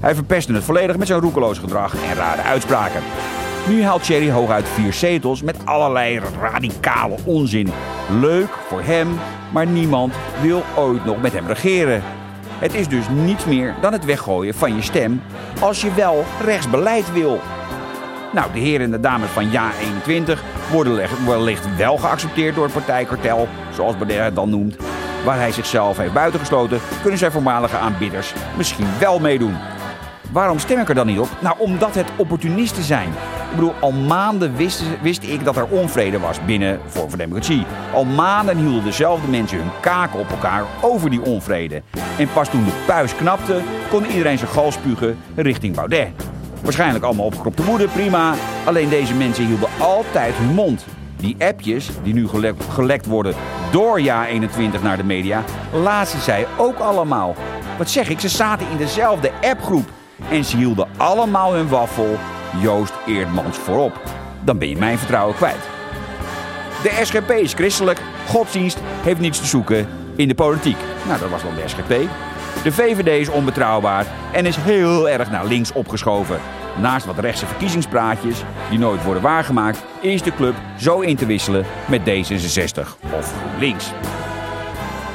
[0.00, 3.02] Hij verpestte het volledig met zijn roekeloos gedrag en rare uitspraken.
[3.68, 7.70] Nu haalt Thierry hooguit vier zetels met allerlei radicale onzin.
[8.20, 9.08] Leuk voor hem,
[9.52, 12.02] maar niemand wil ooit nog met hem regeren.
[12.58, 15.22] Het is dus niets meer dan het weggooien van je stem
[15.60, 17.40] als je wel rechtsbeleid wil.
[18.36, 22.72] Nou, de heren en de dames van Ja21 worden leg- wellicht wel geaccepteerd door het
[22.72, 24.76] partijkartel, zoals Baudet het dan noemt.
[25.24, 29.56] Waar hij zichzelf heeft buitengesloten, kunnen zijn voormalige aanbidders misschien wel meedoen.
[30.32, 31.28] Waarom stem ik er dan niet op?
[31.40, 33.08] Nou, omdat het opportunisten zijn.
[33.50, 37.66] Ik bedoel, al maanden wist, wist ik dat er onvrede was binnen Vorm voor Democratie.
[37.92, 41.82] Al maanden hielden dezelfde mensen hun kaken op elkaar over die onvrede.
[42.18, 43.60] En pas toen de puis knapte,
[43.90, 46.08] kon iedereen zijn gal spugen richting Baudet.
[46.62, 48.34] Waarschijnlijk allemaal opgekropte woede, prima.
[48.64, 50.86] Alleen deze mensen hielden altijd hun mond.
[51.16, 53.34] Die appjes, die nu gelekt, gelekt worden
[53.70, 57.34] door Ja21 naar de media, lazen zij ook allemaal.
[57.78, 59.88] Wat zeg ik, ze zaten in dezelfde appgroep.
[60.30, 62.18] En ze hielden allemaal hun waffel
[62.60, 64.00] Joost Eerdmans voorop.
[64.44, 65.68] Dan ben je mijn vertrouwen kwijt.
[66.82, 70.76] De SGP is christelijk, godsdienst heeft niets te zoeken in de politiek.
[71.06, 72.08] Nou, dat was dan de SGP.
[72.66, 76.40] De VVD is onbetrouwbaar en is heel erg naar links opgeschoven.
[76.80, 81.64] Naast wat rechtse verkiezingspraatjes die nooit worden waargemaakt, is de club zo in te wisselen
[81.88, 82.80] met D66
[83.12, 83.90] of GroenLinks.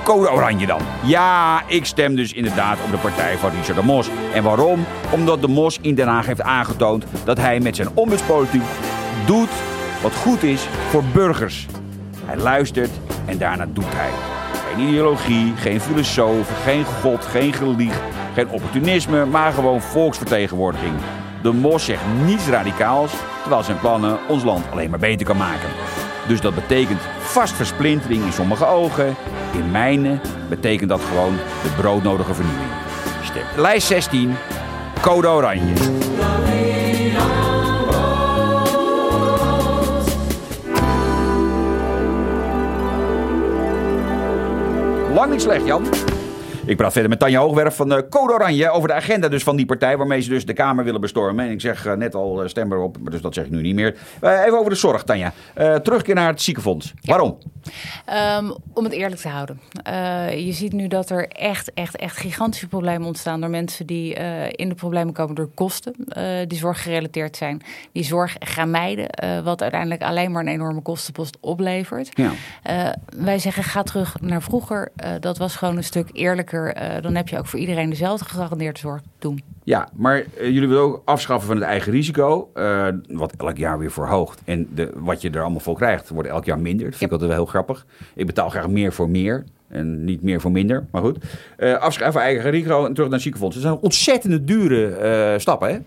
[0.03, 0.81] Code Oranje dan.
[1.03, 4.09] Ja, ik stem dus inderdaad op de partij van Richard de Mos.
[4.33, 4.85] En waarom?
[5.09, 8.63] Omdat de Mos in Den Haag heeft aangetoond dat hij met zijn ombudspolitiek
[9.25, 9.49] doet
[10.01, 11.67] wat goed is voor burgers.
[12.25, 12.91] Hij luistert
[13.25, 14.40] en daarna doet hij.
[14.75, 18.01] Geen ideologie, geen filosoof, geen god, geen gelieg,
[18.33, 20.93] geen opportunisme, maar gewoon volksvertegenwoordiging.
[21.41, 23.11] De Mos zegt niets radicaals,
[23.41, 25.69] terwijl zijn plannen ons land alleen maar beter kan maken.
[26.27, 29.15] Dus dat betekent vast versplintering in sommige ogen.
[29.53, 30.19] In mijne
[30.49, 32.71] betekent dat gewoon de broodnodige vernieuwing.
[33.23, 33.61] Stem.
[33.61, 34.35] Lijst 16,
[35.01, 35.73] code oranje.
[45.21, 46.00] Lang niet slecht, Jan.
[46.71, 49.55] Ik praat verder met Tanja Hoogwerf van eh, Code Oranje over de agenda dus van
[49.55, 51.45] die partij waarmee ze dus de Kamer willen bestormen.
[51.45, 53.61] En ik zeg eh, net al eh, stem erop, maar dus dat zeg ik nu
[53.61, 53.95] niet meer.
[54.21, 55.33] Even over de zorg, Tanja.
[55.83, 56.93] Terugkeer naar het ziekenfonds.
[57.01, 57.37] Waarom?
[58.05, 59.59] Ehm, om het eerlijk te houden.
[60.45, 64.13] Je ziet nu dat er echt, echt, echt gigantische problemen ontstaan door mensen die
[64.51, 65.95] in de problemen komen door kosten
[66.47, 67.61] die zorggerelateerd zijn.
[67.91, 69.07] Die zorg gaan mijden,
[69.43, 72.09] wat uiteindelijk alleen maar een enorme kostenpost oplevert.
[72.13, 72.31] Ja.
[73.17, 74.91] Wij zeggen ga terug naar vroeger.
[75.19, 76.60] Dat was gewoon een stuk eerlijker.
[76.67, 79.01] Eh, dan heb je ook voor iedereen dezelfde gegarandeerde zorg.
[79.19, 79.43] Doen.
[79.63, 83.79] Ja, maar eh, jullie willen ook afschaffen van het eigen risico, eh, wat elk jaar
[83.79, 84.41] weer verhoogt.
[84.45, 86.85] En de, wat je er allemaal voor krijgt, wordt elk jaar minder.
[86.89, 87.85] Dat vind ik altijd wel heel grappig.
[88.15, 91.17] Ik betaal graag meer voor meer en niet meer voor minder, maar goed.
[91.57, 93.55] Eh afschaffen van eigen risico en terug naar het ziekenfonds.
[93.55, 95.77] Dat zijn ontzettende dure eh, stappen, hè?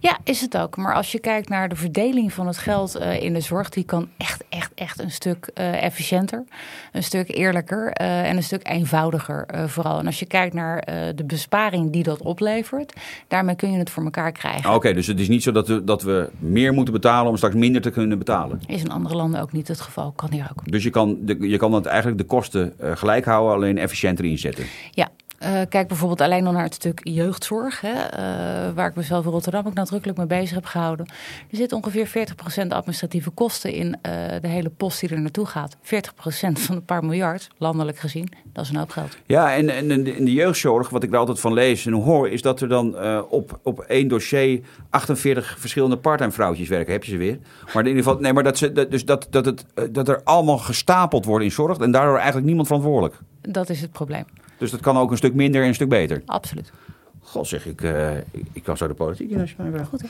[0.00, 0.76] Ja, is het ook.
[0.76, 3.84] Maar als je kijkt naar de verdeling van het geld eh, in de zorg, die
[3.84, 6.44] kan echt, echt, echt een stuk efficiënter,
[6.92, 9.98] een stuk eerlijker en een stuk eenvoudiger vooral.
[9.98, 10.84] En als je kijkt naar
[11.14, 12.92] de besparing die dat oplevert,
[13.28, 14.74] daarmee kun je het voor elkaar krijgen.
[14.74, 17.54] Oké, dus het is niet zo dat we, dat we meer moeten betalen om straks
[17.54, 18.60] minder te kunnen betalen.
[18.66, 20.70] Is in andere landen ook niet het geval, kan hier ook.
[20.70, 24.64] Dus je kan, de, je kan dat eigenlijk de kosten gelijk houden, alleen efficiënter inzetten.
[24.90, 25.08] Ja.
[25.44, 29.30] Eh, kijk bijvoorbeeld alleen al naar het stuk jeugdzorg, hè, eh, waar ik mezelf in
[29.30, 31.06] Rotterdam ook nadrukkelijk mee bezig heb gehouden.
[31.50, 35.76] Er zit ongeveer 40% administratieve kosten in eh, de hele post die er naartoe gaat.
[35.80, 39.16] 40% van een paar miljard, landelijk gezien, dat is een hoop geld.
[39.26, 42.42] Ja, en, en in de- jeugdzorg, wat ik er altijd van lees en hoor, is
[42.42, 46.92] dat er dan op, op één dossier 48 verschillende parttime vrouwtjes werken.
[46.92, 47.38] Heb je ze weer?
[47.74, 50.20] Maar in ieder geval, nee, maar dat, ze, dat, dus dat, dat, het, dat er
[50.24, 53.14] allemaal gestapeld wordt in zorg en daardoor eigenlijk niemand verantwoordelijk.
[53.40, 54.24] Dat is het probleem,
[54.58, 56.22] Dus dat kan ook een stuk minder en een stuk beter.
[56.26, 56.72] absoluut.
[57.34, 59.88] God zeg ik, eh, ik, ik kan zo de politiek in als je mij vraagt.
[59.88, 60.04] Goed,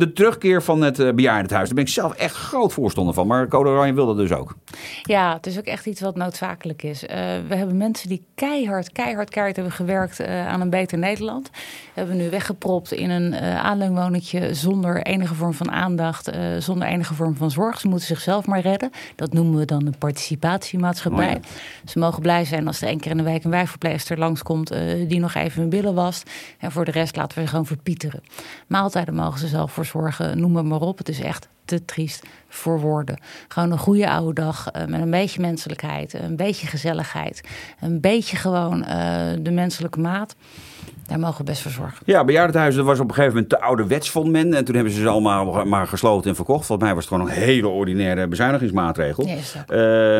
[0.00, 3.26] de terugkeer van het uh, bejaardenhuis, daar ben ik zelf echt groot voorstander van.
[3.26, 4.56] Maar Code Oranje wil dat dus ook.
[5.02, 7.06] Ja, het is ook echt iets wat noodzakelijk is.
[7.06, 7.16] Eh,
[7.48, 11.50] we hebben mensen die keihard, keihard, keihard hebben gewerkt eh, aan een beter Nederland.
[11.94, 17.36] Hebben we nu weggepropt in een aanleunwoningje zonder enige vorm van aandacht, zonder enige vorm
[17.36, 17.80] van zorg.
[17.80, 18.90] Ze moeten zichzelf maar redden.
[19.16, 21.26] Dat noemen we dan een participatiemaatschappij.
[21.26, 21.90] Oh ja.
[21.90, 24.72] Ze mogen blij zijn als er één keer in de week een wijkverpleegster langskomt
[25.08, 26.30] die nog even hun billen wast.
[26.58, 28.22] En voor de rest laten we gewoon verpieteren.
[28.66, 30.98] Maaltijden mogen ze zelf voor zorgen, noem maar, maar op.
[30.98, 33.18] Het is echt te triest voor woorden.
[33.48, 37.48] Gewoon een goede oude dag uh, met een beetje menselijkheid, een beetje gezelligheid,
[37.80, 38.88] een beetje gewoon uh,
[39.40, 40.34] de menselijke maat.
[41.08, 41.98] Daar mogen we best voor zorgen.
[42.04, 44.54] Ja, bejaardenhuizen was op een gegeven moment te ouderwets, vond men.
[44.54, 46.66] En toen hebben ze ze allemaal maar gesloten en verkocht.
[46.66, 49.26] Volgens mij was het gewoon een hele ordinaire bezuinigingsmaatregel.
[49.26, 49.40] Ja,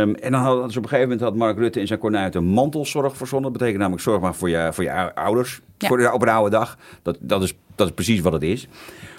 [0.01, 2.35] um, en dan hadden ze op een gegeven moment had Mark Rutte in zijn kornuit
[2.35, 3.51] een mantelzorg verzonnen.
[3.51, 5.89] Dat betekent namelijk zorg maar voor je, voor je ouders ja.
[5.89, 6.77] voor de, op een oude dag.
[7.03, 8.69] Dat, dat, is, dat is precies wat het is.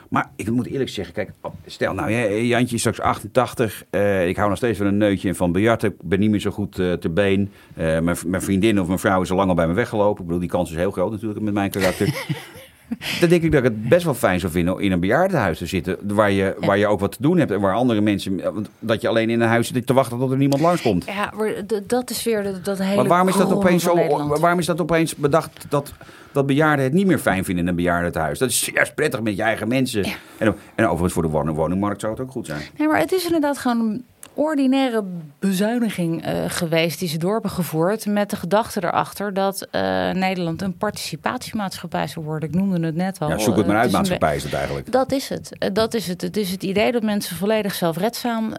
[0.09, 1.31] Maar ik moet eerlijk zeggen, kijk,
[1.65, 3.83] stel nou, Jantje is straks 88.
[3.91, 5.89] Uh, ik hou nog steeds van een neutje en van biljarten.
[5.89, 7.51] Ik ben niet meer zo goed uh, te been.
[7.77, 10.21] Uh, mijn, mijn, vriendin of mijn vrouw is al lang al bij me weggelopen.
[10.21, 12.07] Ik bedoel, die kans is heel groot natuurlijk met mijn karakter.
[13.19, 15.57] Dan denk ik dat ik het best wel fijn zou vinden om in een bejaardenhuis
[15.57, 15.97] te zitten.
[16.03, 16.65] Waar je, ja.
[16.65, 17.51] waar je ook wat te doen hebt.
[17.51, 18.41] En waar andere mensen.
[18.79, 21.05] Dat je alleen in een huis zit te wachten tot er niemand langskomt.
[21.05, 21.53] Ja, maar
[21.87, 22.95] dat is weer dat, dat hele.
[22.95, 24.27] Maar waarom is dat opeens zo.
[24.27, 25.93] Waarom is dat opeens bedacht dat
[26.31, 28.39] dat bejaarden het niet meer fijn vinden in een bejaardenhuis.
[28.39, 30.03] Dat is juist prettig met je eigen mensen.
[30.03, 30.13] Ja.
[30.37, 32.61] En, en overigens voor de woning woningmarkt zou het ook goed zijn.
[32.77, 34.03] Nee, maar het is inderdaad gewoon
[34.33, 35.03] ordinaire
[35.39, 38.05] bezuiniging uh, geweest die ze door hebben gevoerd.
[38.05, 42.49] Met de gedachte erachter dat uh, Nederland een participatiemaatschappij zou worden.
[42.49, 43.29] Ik noemde het net al.
[43.29, 44.91] Ja, zoek het maar uit, maatschappij is het eigenlijk.
[44.91, 45.51] Dat is het.
[45.59, 46.21] Uh, dat is het.
[46.21, 48.53] Het is het idee dat mensen volledig zelfredzaam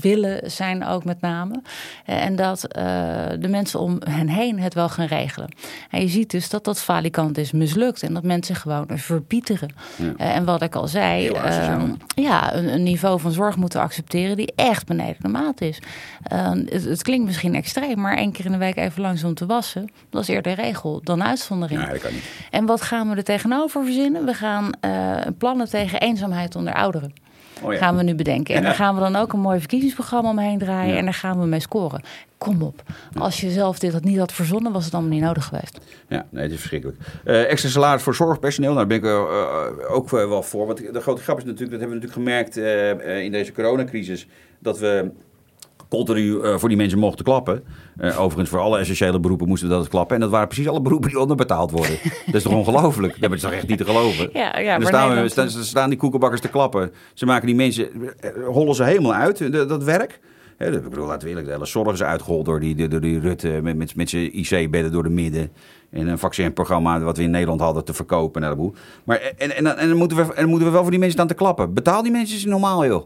[0.00, 1.62] willen zijn ook met name.
[2.04, 2.60] en dat
[3.40, 5.48] de mensen om hen heen het wel gaan regelen.
[5.90, 8.02] En je ziet dus dat dat falikant is mislukt.
[8.02, 9.70] En dat mensen gewoon verpieteren.
[9.96, 10.14] Ja.
[10.16, 14.52] en wat ik al zei, ehm, ja, een, een niveau van zorg moeten accepteren die
[14.56, 15.78] echt beneden de maat is.
[16.32, 19.34] Uh, het, het, klinkt misschien extreem, maar één keer in de week even langs om
[19.34, 21.80] te wassen, dat is eerder regel dan uitzondering.
[21.80, 22.30] Nee, dat kan niet.
[22.50, 24.24] En wat gaan we er tegenover verzinnen?
[24.24, 27.12] We gaan uh, plannen tegen eenzaamheid onder ouderen.
[27.62, 27.78] Oh ja.
[27.78, 28.54] Gaan we nu bedenken.
[28.54, 30.96] En daar gaan we dan ook een mooi verkiezingsprogramma omheen draaien.
[30.96, 32.02] En daar gaan we mee scoren.
[32.38, 32.82] Kom op.
[33.18, 35.80] Als je zelf dit niet had verzonnen, was het allemaal niet nodig geweest.
[36.08, 36.98] Ja, nee, het is verschrikkelijk.
[37.24, 40.66] Uh, extra salaris voor zorgpersoneel, nou, daar ben ik uh, ook wel voor.
[40.66, 44.26] Want de grote grap is natuurlijk, dat hebben we natuurlijk gemerkt uh, in deze coronacrisis,
[44.58, 45.10] dat we
[45.96, 47.64] continu uh, voor die mensen mochten klappen.
[48.00, 50.14] Uh, overigens, voor alle essentiële beroepen moesten we dat klappen.
[50.14, 51.98] En dat waren precies alle beroepen die onderbetaald worden.
[52.26, 53.20] dat is toch ongelooflijk?
[53.20, 54.30] Dat is toch echt niet te geloven?
[54.32, 56.92] Ja, ja, en dan staan, we, staan, staan, die koekenbakkers te klappen.
[57.14, 57.88] Ze maken die mensen,
[58.46, 60.20] hollen ze helemaal uit, dat, dat werk.
[60.56, 63.20] He, ik bedoel, laten we eerlijk, de hele zorg is uitgehold door die, door die
[63.20, 65.52] Rutte met, met, met zijn IC-bedden door de midden.
[65.90, 68.74] En een vaccinprogramma wat we in Nederland hadden te verkopen boel.
[69.04, 71.18] Maar en, en, en, dan moeten we, en dan moeten we wel voor die mensen
[71.18, 71.74] staan te klappen.
[71.74, 73.04] Betaal die mensen eens normaal, joh.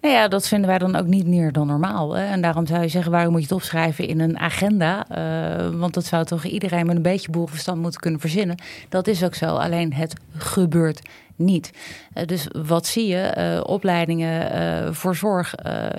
[0.00, 2.16] Nou ja, dat vinden wij dan ook niet meer dan normaal.
[2.16, 2.24] Hè?
[2.24, 5.08] En daarom zou je zeggen, waarom moet je het opschrijven in een agenda?
[5.08, 8.56] Eh, want dat zou toch iedereen met een beetje boerenverstand moeten kunnen verzinnen.
[8.88, 11.00] Dat is ook zo, alleen het gebeurt
[11.36, 11.70] niet.
[12.14, 13.16] Eh, dus wat zie je?
[13.16, 15.54] Eh, opleidingen eh, voor zorg,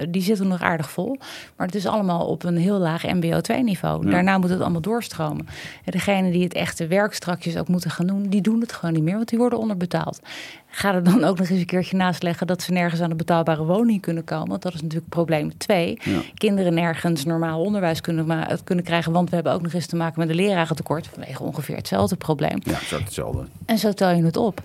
[0.09, 1.17] die zitten nog aardig vol.
[1.55, 4.05] Maar het is allemaal op een heel laag mbo 2 niveau.
[4.05, 4.11] Ja.
[4.11, 5.47] Daarna moet het allemaal doorstromen.
[5.83, 8.29] En degenen die het echte werk strakjes ook moeten gaan doen...
[8.29, 10.19] die doen het gewoon niet meer, want die worden onderbetaald.
[10.67, 12.47] Ga er dan ook nog eens een keertje naast leggen...
[12.47, 14.47] dat ze nergens aan een betaalbare woning kunnen komen.
[14.47, 15.99] Want dat is natuurlijk probleem twee.
[16.03, 16.19] Ja.
[16.33, 19.11] Kinderen nergens normaal onderwijs kunnen, kunnen krijgen...
[19.11, 21.07] want we hebben ook nog eens te maken met een lerarentekort...
[21.07, 22.59] vanwege ongeveer hetzelfde probleem.
[22.63, 23.45] Ja, zo hetzelfde.
[23.65, 24.61] En zo tel je het op.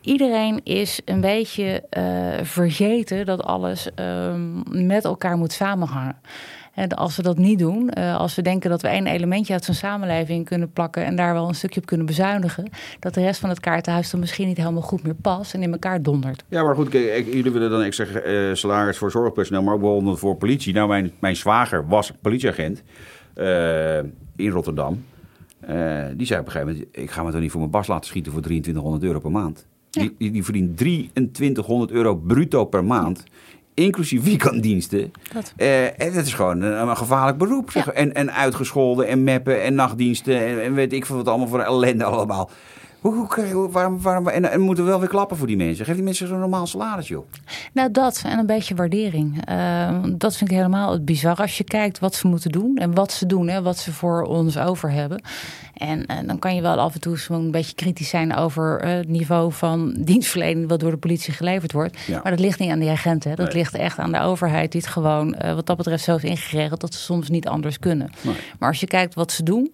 [0.00, 2.02] Iedereen is een beetje eh,
[2.42, 6.16] vergeten dat alles ehm, met elkaar moet samenhangen.
[6.74, 9.64] En als we dat niet doen, eh, als we denken dat we één elementje uit
[9.64, 12.68] zo'n samenleving kunnen plakken en daar wel een stukje op kunnen bezuinigen,
[12.98, 15.72] dat de rest van het kaartenhuis dan misschien niet helemaal goed meer past en in
[15.72, 16.44] elkaar dondert.
[16.48, 19.80] Ja, maar goed, kijk, ik- jullie willen dan extra eh, salaris voor zorgpersoneel, maar ook
[19.80, 20.74] bijvoorbeeld voor politie.
[20.74, 22.82] Nou, mijn, mijn zwager was politieagent
[24.36, 25.04] in Rotterdam.
[26.16, 28.06] Die zei op een gegeven moment, ik ga me toch niet voor mijn bas laten
[28.06, 29.66] schieten voor 2300 euro per maand.
[29.90, 33.24] Die, die, die verdient 2300 euro bruto per maand.
[33.74, 35.12] Inclusief weekenddiensten.
[35.32, 35.52] Dat.
[35.56, 37.70] Eh, en dat is gewoon een, een gevaarlijk beroep.
[37.70, 37.88] Zeg.
[37.88, 41.60] En, en uitgescholden en meppen en nachtdiensten en, en weet ik veel wat allemaal voor
[41.60, 42.50] ellende allemaal.
[43.00, 45.84] Hoe, hoe, waarom, waarom, en, en moeten we wel weer klappen voor die mensen.
[45.84, 47.24] Geef die mensen zo'n normaal salaris, joh.
[47.72, 49.44] Nou, dat en een beetje waardering.
[49.44, 51.36] Ehm, dat vind ik helemaal het bizar.
[51.36, 54.22] Als je kijkt wat ze moeten doen en wat ze doen, hè, wat ze voor
[54.22, 55.22] ons over hebben.
[55.74, 58.80] En, en dan kan je wel af en toe zo'n een beetje kritisch zijn over
[58.80, 61.98] eh, het niveau van dienstverlening wat door de politie geleverd wordt.
[62.06, 62.20] Ja.
[62.22, 63.30] Maar dat ligt niet aan die agenten.
[63.30, 63.36] hè.
[63.36, 63.56] Dat Nee.
[63.56, 66.80] ligt echt aan de overheid die het gewoon eh, wat dat betreft zo heeft ingeregeld
[66.80, 68.10] dat ze soms niet anders kunnen.
[68.20, 68.34] Nee.
[68.58, 69.70] Maar als je kijkt wat ze doen,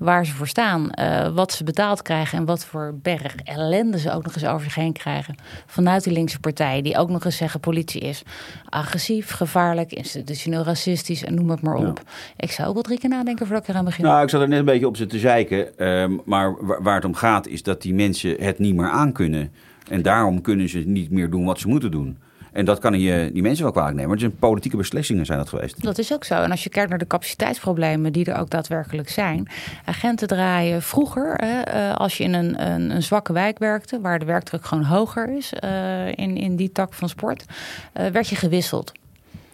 [0.00, 4.12] waar ze voor staan, eh, wat ze betaald krijgen en wat voor berg ellende ze
[4.12, 5.34] ook nog eens over zich heen krijgen.
[5.66, 8.22] Vanuit die linkse partijen, die ook nog eens zeggen: politie is
[8.68, 12.00] agressief, gevaarlijk, institutioneel racistisch en noem het maar op.
[12.36, 14.04] Ik zou ook wel drie keer nadenken voordat ik eraan begin.
[14.04, 15.78] Nou, ik zat er net een beetje op ze te zeiken.
[15.78, 19.52] ehm, maar wa- waar het om gaat is dat die mensen het niet meer aankunnen.
[19.90, 22.18] En daarom kunnen ze niet meer doen wat ze moeten doen.
[22.52, 24.10] En dat kan je die mensen wel kwalijk nemen.
[24.10, 25.82] Het zijn politieke beslissingen zijn dat geweest.
[25.82, 26.42] Dat is ook zo.
[26.42, 29.48] En als je kijkt naar de capaciteitsproblemen die er ook daadwerkelijk zijn.
[29.84, 34.18] Agenten draaien vroeger, hè, eh, als je in een, een, een zwakke wijk werkte, waar
[34.18, 37.44] de werkdruk gewoon hoger is eh, in, in die tak van sport,
[37.92, 38.92] eh, werd je gewisseld.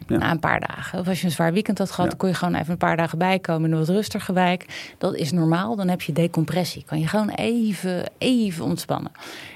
[0.07, 0.17] Ja.
[0.17, 0.99] Na een paar dagen.
[0.99, 2.09] Of als je een zwaar weekend had gehad, Ja.
[2.11, 4.93] dan kon je gewoon even een paar dagen bijkomen in een wat rustiger wijk.
[4.99, 5.77] Dat is normaal.
[5.77, 6.85] Dan heb je decompressie.
[6.87, 9.13] Kan je gewoon even, even ontspannen.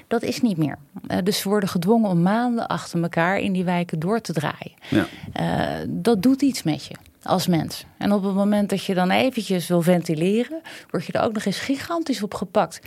[0.07, 0.77] Dat is niet meer.
[1.07, 4.71] Eh, dus ze worden gedwongen om maanden achter elkaar in die wijken door te draaien.
[4.89, 5.05] Ja.
[5.33, 7.85] Eh, dat doet iets met je als mens.
[7.97, 11.45] En op het moment dat je dan eventjes wil ventileren, word je er ook nog
[11.45, 12.79] eens gigantisch op gepakt.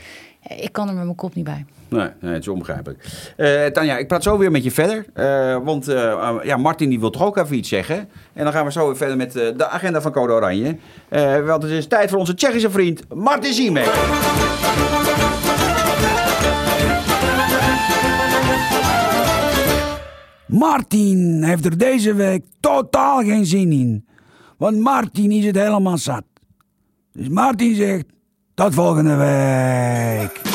[0.49, 1.65] Ik kan er met mijn kop niet bij.
[1.89, 3.05] Nee, nee, het is onbegrijpelijk.
[3.37, 5.05] Eh Tanja, ik praat zo weer met je verder.
[5.15, 8.09] eh, want eh, ja, Martin die wil toch ook even iets zeggen.
[8.33, 10.77] En dan gaan we zo weer verder met de agenda van Code Oranje.
[11.47, 13.93] Want het is tijd voor onze Tsjechische vriend Martin Ziemek.
[20.47, 24.07] Martin heeft er deze week totaal geen zin in.
[24.57, 26.25] Want Martin is het helemaal zat.
[27.13, 28.05] Dus Martin zegt,
[28.55, 30.54] tot volgende week.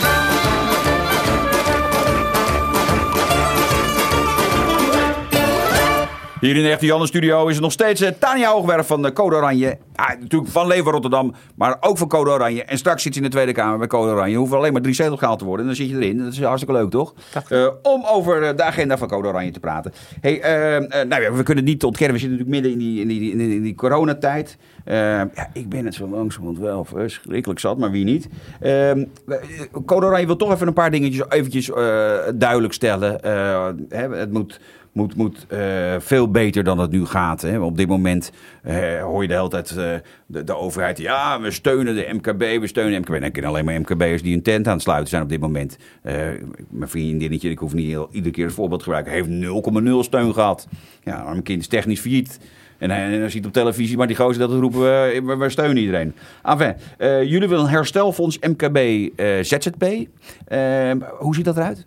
[6.40, 9.14] Hier in de Echte Janne Studio is het nog steeds eh, Tanja Hoogwerf van de
[9.14, 9.78] Code Oranje.
[10.20, 12.64] Natuurlijk van Leven Rotterdam, maar ook van Code Oranje.
[12.64, 14.36] En straks zit ze in de Tweede Kamer bij Code Oranje.
[14.38, 15.62] Hoeven alleen maar drie zetels gehaald te worden.
[15.62, 16.18] En dan zit je erin.
[16.18, 17.14] Dat is hartstikke leuk, toch?
[17.50, 19.94] Eh, om over eh, de agenda van Code Oranje te praten.
[20.22, 20.40] Hey,
[21.08, 22.16] nou ja, we kunnen het niet ontkennen.
[22.16, 24.58] We zitten natuurlijk midden in die, in die, in die, in die coronatijd.
[24.86, 28.28] Ja, ik ben het zo langzamerhand wel verschrikkelijk zat, maar wie niet.
[28.60, 28.70] Eh,
[29.26, 31.72] we- Code Oranje wil toch even een paar dingetjes eventjes
[32.36, 33.18] duidelijk stellen.
[33.90, 34.60] Hè, het moet
[35.00, 37.42] moet, moet eh, veel beter dan het nu gaat.
[37.42, 37.60] Hè.
[37.60, 38.32] Op dit moment
[38.64, 39.94] eh, hoor je de hele tijd eh,
[40.26, 40.98] de, overheid...
[40.98, 43.14] ja, we steunen de MKB, we steunen MKB.
[43.14, 45.40] En ik ken alleen maar MKB'ers die een tent aan het sluiten zijn op dit
[45.40, 45.78] moment.
[46.70, 49.14] Mijn vriendinnetje, ik hoef niet heel, iedere keer het voorbeeld te gebruiken...
[49.14, 49.30] heeft
[49.84, 50.68] 0,0 steun gehad.
[51.04, 52.40] Ja, arm kind is technisch failliet.
[52.78, 55.78] En hij, hij ziet op televisie, maar die gozer dat roepen we, we, we steunen
[55.78, 56.14] iedereen.
[56.44, 56.76] Enfin,
[57.28, 59.10] jullie willen een herstelfonds MKB
[59.42, 59.86] ZZP.
[61.20, 61.84] Hoe ziet dat eruit?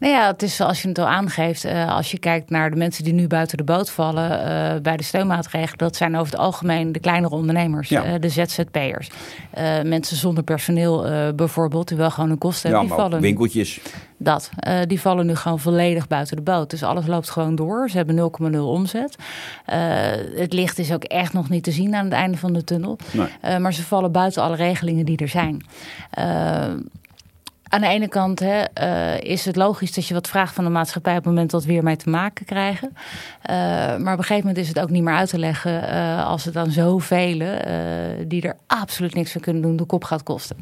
[0.00, 1.64] Nou ja, het is zoals je het al aangeeft.
[1.64, 4.96] eh, als je kijkt naar de mensen die nu buiten de boot vallen eh, bij
[4.96, 8.04] de steunmaatregelen, dat zijn over het algemeen de kleinere ondernemers, Ja.
[8.04, 9.10] eh, de ZZP'ers.
[9.84, 13.24] Mensen zonder personeel bijvoorbeeld, die wel gewoon een kosten Ja, hebben, die maar vallen.
[13.26, 13.80] winkeltjes.
[14.16, 14.50] Dat.
[14.86, 16.70] die vallen nu gewoon volledig buiten de boot.
[16.70, 17.90] Dus alles loopt gewoon door.
[17.90, 19.16] Ze hebben 0,0 omzet.
[20.34, 22.98] Het licht is ook echt nog niet te zien aan het einde van de tunnel.
[23.10, 23.58] Nee.
[23.58, 25.64] Maar ze vallen buiten alle regelingen die er zijn.
[27.72, 30.70] Aan de ene kant hè, eh, is het logisch dat je wat vraagt van de
[30.70, 32.96] maatschappij op het moment dat we weer mee te maken krijgen.
[33.42, 33.56] Eh,
[33.96, 36.44] maar op een gegeven moment is het ook niet meer uit te leggen eh, als
[36.44, 37.18] het dan zoveel
[38.26, 40.56] die er absoluut niks van kunnen doen, de kop gaat kosten.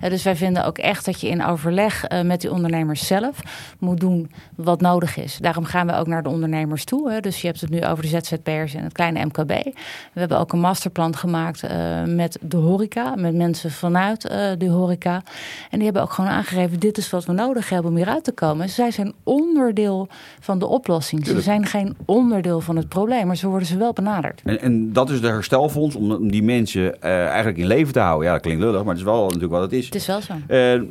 [0.00, 3.40] Dus wij vinden ook echt dat je in overleg met die ondernemers zelf
[3.78, 5.38] moet doen wat nodig is.
[5.40, 7.10] Daarom gaan we ook naar de ondernemers toe.
[7.10, 7.20] Hè.
[7.20, 9.64] Dus je hebt het nu over de ZZP'ers en het kleine MKB.
[10.12, 11.62] We hebben ook een masterplan gemaakt
[12.06, 14.20] met de horeca, met mensen vanuit
[14.58, 15.22] de horeca.
[15.70, 18.32] En die hebben ook gewoon aangegeven, dit is wat we nodig hebben om hieruit te
[18.32, 18.68] komen.
[18.68, 20.08] Zij zijn onderdeel
[20.40, 21.26] van de oplossing.
[21.26, 24.40] Ze zijn geen onderdeel van het probleem, maar zo worden ze wel benaderd.
[24.44, 28.26] En, en dat is de herstelfonds om, die mensen eh, eigenlijk in leven te houden.
[28.26, 29.84] Ja, dat klinkt lullig, maar het is wel natuurlijk wat het is.
[29.84, 30.32] Het is wel zo.
[30.46, 30.82] Eh,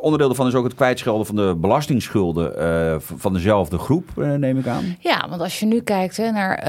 [0.00, 4.66] onderdeel daarvan is ook het kwijtschelden van de belastingsschulden eh, van dezelfde groep, neem ik
[4.66, 4.96] aan.
[4.98, 6.64] Ja, want als je nu kijkt hè, naar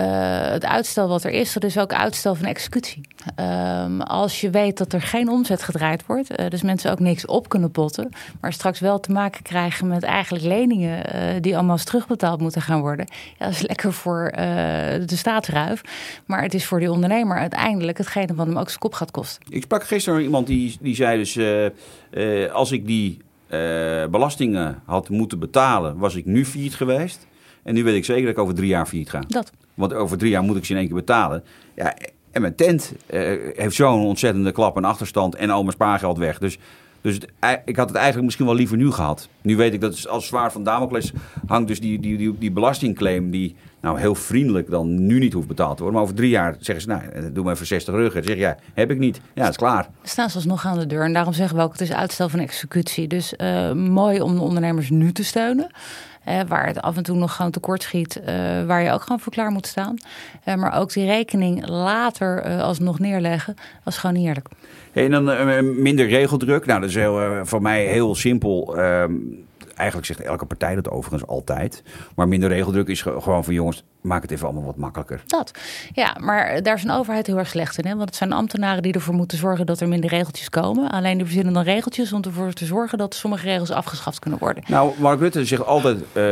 [0.51, 3.01] het uitstel wat er is, er is ook uitstel van executie.
[3.35, 7.49] Ehm, als je weet dat er geen omzet gedraaid wordt, dus mensen ook niks op
[7.49, 8.09] kunnen potten,
[8.41, 12.81] maar straks wel te maken krijgen met eigenlijk leningen eh, die allemaal terugbetaald moeten gaan
[12.81, 13.07] worden.
[13.39, 14.45] Ja, dat is lekker voor eh,
[15.05, 15.81] de staatsruif,
[16.25, 19.41] maar het is voor die ondernemer uiteindelijk hetgene wat hem ook zijn kop gaat kosten.
[19.49, 21.35] Ik sprak gisteren iemand die, die zei dus...
[21.35, 23.17] eh, als ik die
[24.09, 27.27] belastingen had moeten betalen, was ik nu failliet geweest.
[27.63, 29.23] En nu weet ik zeker dat ik over drie jaar failliet ga.
[29.27, 29.51] Dat.
[29.73, 31.43] Want over drie jaar moet ik ze in één keer betalen.
[31.75, 31.95] Ja,
[32.31, 32.93] en mijn tent
[33.55, 36.37] heeft zo'n ontzettende klap en achterstand en al mijn spaargeld weg.
[36.39, 36.57] Dus,
[37.01, 37.17] dus
[37.65, 39.29] ik had het eigenlijk misschien wel liever nu gehad.
[39.41, 41.11] Nu weet ik dat het als zwaard van Damocles
[41.47, 45.47] hangt dus die, die, die, die belastingclaim die nou heel vriendelijk dan nu niet hoeft
[45.47, 45.93] betaald te worden.
[45.93, 48.13] Maar over drie jaar zeggen ze, nou, eh, doe maar voor 60 rug.
[48.13, 49.21] Dan zeg je, ja, heb ik niet.
[49.33, 49.87] Ja, is klaar.
[50.03, 51.03] Staan ze alsnog aan de deur.
[51.03, 53.07] En daarom zeggen we ook, het is uitstel van executie.
[53.07, 55.71] Dus eh, mooi om de ondernemers nu te steunen.
[56.23, 58.21] Eh, waar het af en toe nog gewoon tekort schiet.
[58.65, 59.97] waar je ook gewoon voor klaar moet staan.
[60.45, 63.55] Maar ook die rekening later alsnog neerleggen.
[63.83, 64.47] was gewoon niet eerlijk.
[64.49, 66.65] Hey, en dan eh, minder regeldruk.
[66.65, 68.77] Nou, dat is heel, eh, voor mij heel simpel.
[68.77, 69.11] Ehm,
[69.75, 71.83] eigenlijk zegt elke partij dat overigens altijd.
[72.15, 75.21] Maar minder regeldruk is ge- gewoon van jongens, maak het even allemaal wat makkelijker.
[75.27, 75.51] Dat.
[75.93, 77.85] Ja, maar daar is een overheid heel erg slecht in.
[77.85, 77.95] Hè?
[77.95, 80.89] Want het zijn ambtenaren die ervoor moeten zorgen dat er minder regeltjes komen.
[80.91, 84.63] Alleen die verzinnen dan regeltjes om ervoor te zorgen dat sommige regels afgeschaft kunnen worden.
[84.67, 86.23] Nou, Mark Rutte zegt altijd eh,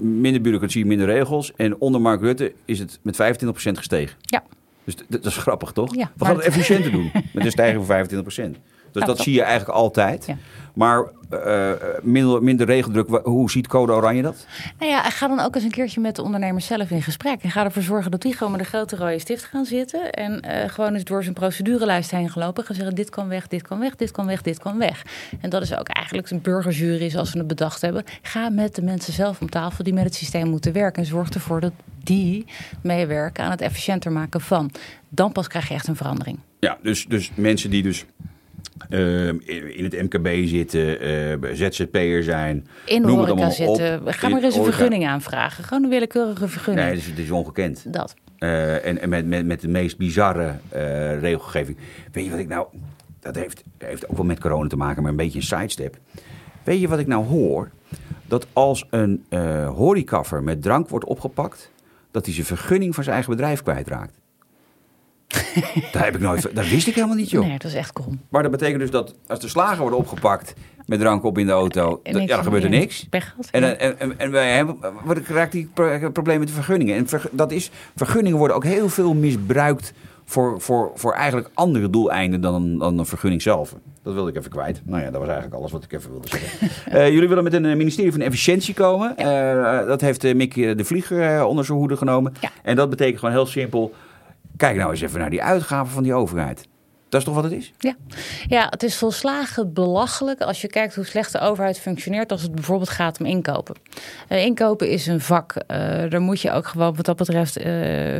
[0.00, 1.52] minder bureaucratie, minder regels.
[1.56, 3.48] En onder Mark Rutte is het met 25%
[3.78, 4.16] gestegen.
[4.20, 4.42] Ja.
[4.86, 5.94] Dus dat is grappig, toch?
[5.94, 8.60] Ja, We gaan het efficiënter doen met een stijging van 25%.
[8.92, 10.26] Dus Ja, dat zie je eigenlijk altijd.
[10.26, 10.36] Ja.
[10.74, 11.70] Maar eh,
[12.02, 14.46] minder, minder regeldruk, hoe ziet Code Oranje dat?
[14.78, 17.42] Nou ja, ga dan ook eens een keertje met de ondernemers zelf in gesprek.
[17.42, 20.12] En ga ervoor zorgen dat die gewoon met een grote rode stift gaan zitten.
[20.12, 22.64] En eh, gewoon eens door zijn procedurelijst heen gelopen.
[22.64, 25.02] Gaan zeggen, dit kan weg, dit kan weg, dit kan weg, dit kan weg.
[25.40, 28.04] En dat is ook eigenlijk een burgerjury zoals we het bedacht hebben.
[28.22, 31.02] Ga met de mensen zelf om tafel die met het systeem moeten werken.
[31.02, 31.72] En zorg ervoor dat
[32.06, 32.44] die
[32.82, 34.70] meewerken aan het efficiënter maken van.
[35.08, 36.38] Dan pas krijg je echt een verandering.
[36.60, 38.06] Ja, dus, dus mensen die dus
[38.88, 39.28] eh,
[39.76, 42.66] in het MKB zitten, eh ZZP'er zijn.
[42.84, 43.52] In de het horeca allemaal op.
[43.52, 44.14] zitten.
[44.14, 45.64] Ga maar eens een vergunning aanvragen.
[45.64, 46.86] Gewoon een willekeurige vergunning.
[46.86, 47.92] Nee, dat is, ongekend.
[47.92, 48.14] Dat.
[48.38, 50.54] Eh, en en met, met, met de meest bizarre
[51.20, 51.76] regelgeving.
[52.12, 52.66] Weet je wat ik nou...
[53.20, 55.98] Dat heeft, heeft ook wel met corona te maken, maar een beetje een sidestep.
[56.62, 57.70] Weet je wat ik nou hoor?
[58.26, 59.24] Dat als een
[59.74, 61.70] horecaffer met drank wordt opgepakt...
[62.16, 64.18] dat hij zijn vergunning van zijn eigen bedrijf kwijtraakt.
[65.92, 67.46] dat, heb ik nooit, dat wist ik helemaal niet, joh.
[67.46, 68.20] Nee, dat is echt krom.
[68.28, 70.54] Maar dat betekent dus dat als de slager wordt opgepakt
[70.86, 73.04] met drank op in de auto, En dat- niks ja, dan gebeurt er niks.
[73.04, 73.34] Pech.
[73.50, 74.76] En, en, en, en wij hebben,
[75.26, 76.96] raakt die pro- probleem met de vergunningen.
[76.96, 79.92] En dat is, vergunningen worden ook heel veel misbruikt
[80.28, 83.74] voor, voor, voor eigenlijk andere doeleinden dan, dan een vergunning zelf.
[84.02, 84.82] Dat wilde ik even kwijt.
[84.84, 86.68] Nou ja, dat was eigenlijk alles wat ik even wilde zeggen.
[86.86, 89.16] Eh, jullie willen met een eh, ministerie van Efficiëntie komen.
[89.16, 92.32] Eh, dat heeft eh, Mick de Vlieger onder zijn hoede genomen.
[92.40, 92.50] Ja.
[92.62, 93.94] En dat betekent gewoon heel simpel.
[94.56, 96.68] Kijk nou eens even naar die uitgaven van die overheid.
[97.08, 97.72] Dat is toch wat het is?
[97.78, 97.94] Ja.
[98.48, 102.54] ja, het is volslagen belachelijk als je kijkt hoe slecht de overheid functioneert als het
[102.54, 103.74] bijvoorbeeld gaat om inkopen.
[104.28, 105.54] Eh, inkopen is een vak.
[105.54, 105.78] Eh,
[106.08, 107.72] daar moet je ook gewoon wat dat betreft eh,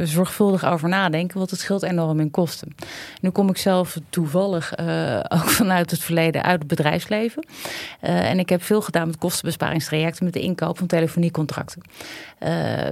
[0.04, 2.74] zorgvuldig over nadenken, want het scheelt enorm in kosten.
[3.20, 4.78] Nu kom ik zelf toevallig
[5.36, 7.46] ook vanuit het verleden uit het bedrijfsleven.
[8.00, 11.82] En ik heb veel gedaan met kostenbesparingstrajecten met de inkoop van telefoniecontracten.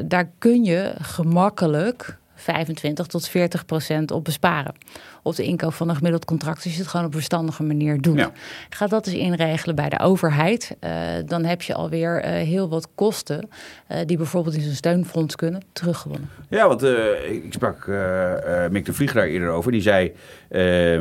[0.05, 4.75] Daar kun je gemakkelijk 25 tot 40 procent op besparen.
[5.23, 6.65] Op de inkoop van een gemiddeld contract.
[6.65, 8.19] Als je het gewoon op een verstandige manier doet.
[8.19, 8.33] Ja.
[8.69, 10.77] Ga dat eens inregelen bij de overheid.
[10.81, 10.93] Eh,
[11.27, 13.49] dan heb je alweer eh, heel wat kosten.
[13.87, 16.29] eh, die bijvoorbeeld in zijn steunfonds kunnen teruggewonnen.
[16.49, 16.83] Ja, want
[17.45, 17.87] ik sprak
[18.71, 19.73] Mick de Vlieger daar eerder over.
[19.73, 20.13] Die zei,
[20.49, 21.01] eh,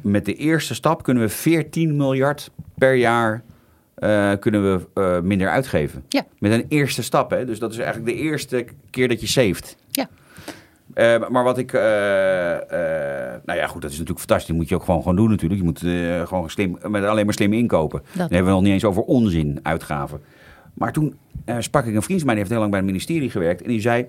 [0.00, 3.42] met de eerste stap kunnen we 14 miljard per jaar
[4.38, 4.62] kunnen
[4.94, 6.04] we minder uitgeven.
[6.08, 6.26] Ja.
[6.38, 7.44] Met een eerste stap, hè?
[7.44, 9.76] Dus dat is eigenlijk de eerste keer dat je saved.
[9.90, 10.08] Ja.
[10.94, 11.72] Eh, maar wat ik...
[11.72, 14.46] eh, eh, nou ja, goed, dat is natuurlijk fantastisch.
[14.48, 15.60] Dat moet je ook gewoon, gewoon doen natuurlijk.
[15.60, 15.82] Je moet
[16.28, 18.02] gewoon slim, met alleen maar slim inkopen.
[18.12, 20.20] Dan hebben we nog niet eens over onzin uitgaven.
[20.74, 21.14] Maar toen
[21.58, 23.62] sprak ik een vriend van mij, die heeft heel lang bij het ministerie gewerkt.
[23.62, 24.06] En die zei,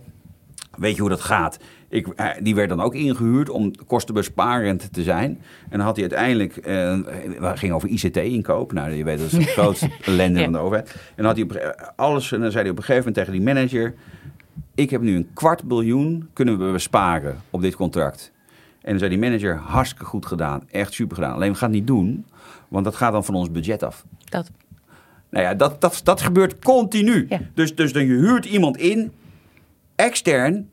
[0.78, 1.58] weet je hoe dat gaat?
[1.90, 2.08] Ik,
[2.44, 5.30] die werd dan ook ingehuurd om kostenbesparend te zijn.
[5.70, 6.56] En dan had hij uiteindelijk,
[7.42, 8.74] het ging over ICT-inkoop.
[8.74, 10.44] Nou, je weet, dat is het grootste ellende Ja.
[10.44, 10.90] van de overheid.
[11.16, 13.32] En dan had hij op, alles, en dan zei hij op een gegeven moment tegen
[13.44, 13.94] die manager...
[14.76, 18.32] ik heb nu een kwart biljoen kunnen we besparen op dit contract.
[18.82, 21.34] En dan zei die manager, hartstikke goed gedaan, echt super gedaan.
[21.34, 22.26] Alleen we gaan het niet doen,
[22.68, 24.04] want dat gaat dan van ons budget af.
[24.24, 24.52] Dat.
[25.30, 27.26] Nou ja, dat, dat, dat gebeurt continu.
[27.30, 27.40] Ja.
[27.54, 29.12] Dus, dus dan je huurt iemand in,
[29.96, 30.70] extern,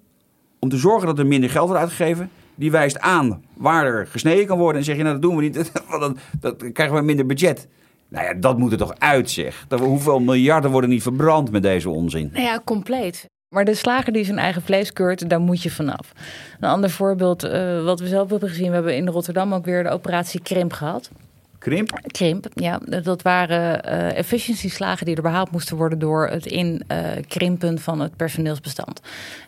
[0.59, 2.30] om te zorgen dat er minder geld wordt uitgegeven.
[2.55, 4.78] Die wijst aan waar er gesneden kan worden.
[4.78, 7.68] En zeg je, nou dat doen we niet, want dan, dan krijgen we minder budget.
[8.09, 9.64] Nou ja, dat moet er toch uit, zeg.
[9.68, 12.30] Dat, we- hoeveel miljarden worden niet verbrand met deze onzin?
[12.32, 13.30] Nou ja, compleet.
[13.53, 16.12] Maar de slager die zijn eigen vlees keurt, daar moet je vanaf.
[16.61, 19.82] Een ander voorbeeld, eh, wat we zelf hebben gezien, we hebben in Rotterdam ook weer
[19.82, 21.11] de operatie Krimp gehad.
[21.62, 22.00] Krimp?
[22.06, 22.80] Krimp, ja.
[23.02, 29.00] Dat waren eh efficiency-slagen die er behaald moesten worden door het inkrimpen van het personeelsbestand.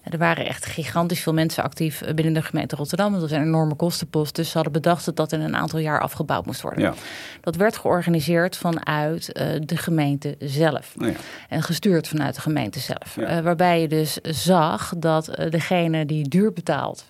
[0.05, 3.13] Er waren echt gigantisch veel mensen actief eh, binnen de gemeente Rotterdam.
[3.13, 4.35] Dat was een enorme kostenpost.
[4.35, 6.83] Dus ze hadden bedacht dat dat in een aantal jaar afgebouwd moest worden.
[6.83, 6.95] Ja.
[7.41, 10.93] Dat werd georganiseerd vanuit eh, de gemeente zelf.
[10.97, 11.17] Nou ja.
[11.49, 13.17] En gestuurd vanuit de gemeente zelf.
[13.17, 13.23] Ja.
[13.23, 17.05] Eh, waarbij je dus zag dat eh, degene die duur betaalt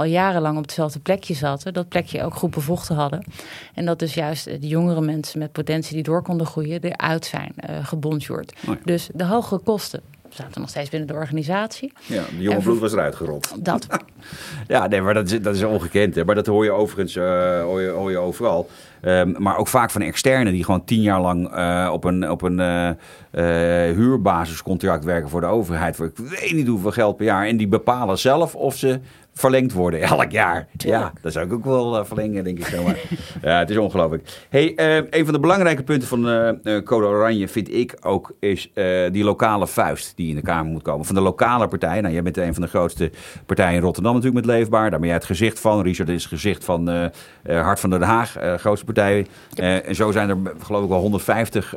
[0.00, 3.24] al jarenlang op hetzelfde plekje zaten, dat plekje ook goed bevochten hadden.
[3.74, 7.24] En dat dus juist eh, de jongere mensen met potentie die door konden groeien, eruit
[7.24, 8.52] zijn uh, gebonjourd.
[8.68, 8.80] Oh ja.
[8.84, 10.02] Dus de hogere kosten
[10.34, 11.92] zaten nog steeds binnen de organisatie.
[12.06, 13.64] Ja, de jonge bloed was eruit gerold.
[13.64, 13.86] Dat.
[14.66, 16.14] Ja, nee, maar dat is, dat is ongekend.
[16.14, 16.24] Hè.
[16.24, 18.68] Maar dat hoor je overigens eh, hoor je, hoor je overal.
[19.02, 22.42] Um, maar ook vaak van externen die gewoon tien jaar lang uh, op een, op
[22.42, 22.90] een uh,
[23.96, 25.96] huurbasiscontract werken voor de overheid.
[25.96, 27.46] Voor ik weet niet hoeveel geld per jaar.
[27.46, 29.00] En die bepalen zelf of ze
[29.40, 30.68] verlengd worden elk jaar.
[30.76, 32.96] Ja, dat zou ik ook wel uh, verlengen, denk ik zomaar.
[33.42, 34.46] ja, het is ongelooflijk.
[34.48, 38.72] Hey, uh, een van de belangrijke punten van uh, Code Oranje vind ik ook is
[39.12, 41.06] die lokale vuist die in de Kamer moet komen.
[41.06, 42.00] Van de lokale partij.
[42.00, 43.10] Nou, jij bent een van de grootste
[43.46, 44.90] partijen in Rotterdam natuurlijk met Leefbaar.
[44.90, 45.82] Daar ben jij het gezicht van.
[45.82, 47.10] Richard is het gezicht van
[47.44, 49.26] Hart van Den Haag, grootste partij.
[49.54, 51.74] en zo zijn er geloof ik wel 150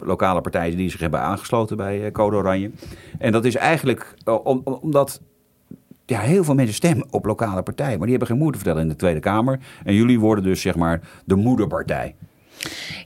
[0.00, 2.70] lokale partijen die zich hebben aangesloten bij Code Oranje.
[3.18, 5.20] En dat is eigenlijk om, omdat
[6.06, 7.98] ja, heel veel mensen stemmen op lokale partijen.
[7.98, 9.60] Maar die hebben geen moed te vertellen in de Tweede Kamer.
[9.84, 12.14] En jullie worden dus zeg maar de moederpartij.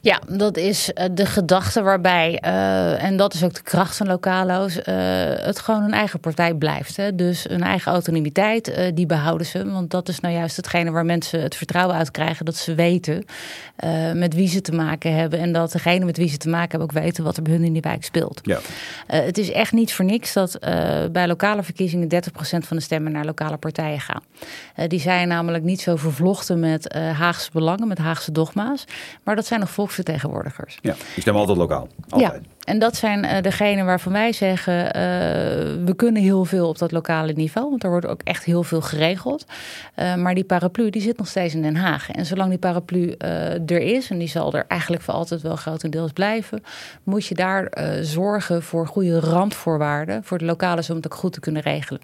[0.00, 4.06] Ja, dat is uh, de gedachte waarbij, uh, en dat is ook de kracht van
[4.06, 4.84] lokalo's, uh,
[5.44, 6.96] het gewoon een eigen partij blijft.
[6.96, 7.14] Hè?
[7.14, 9.70] Dus een eigen autonomiteit, die behouden ze.
[9.70, 12.44] Want dat is nou juist hetgene waar mensen het vertrouwen uit krijgen.
[12.44, 13.24] Dat ze weten
[14.14, 15.38] met wie ze te maken hebben.
[15.38, 17.64] En dat degene met wie ze te maken hebben ook weten wat er bij hun
[17.64, 18.40] in die wijk speelt.
[18.42, 18.58] Ja.
[19.06, 20.58] het is echt niet voor niks dat
[21.12, 24.22] bij lokale verkiezingen 30% van de stemmen naar lokale partijen gaan.
[24.88, 28.84] die zijn namelijk niet zo vervlochten met Haagse belangen, met Haagse dogma's.
[29.22, 30.78] Maar dat zijn nog volksvertegenwoordigers.
[30.80, 31.88] Ja, die stemmen altijd lokaal.
[32.08, 32.32] Altijd.
[32.32, 34.92] Ja, en dat zijn uh, degenen waarvan wij zeggen, uh,
[35.84, 37.70] we kunnen heel veel op dat lokale niveau.
[37.70, 39.46] Want er wordt ook echt heel veel geregeld.
[39.96, 42.10] Uh, maar die paraplu, die zit nog steeds in Den Haag.
[42.10, 43.12] En zolang die paraplu
[43.66, 46.62] er is, en die zal er eigenlijk voor altijd wel grotendeels blijven,
[47.02, 51.40] moet je daar zorgen voor goede randvoorwaarden voor de lokales om het ook goed te
[51.40, 52.00] kunnen regelen.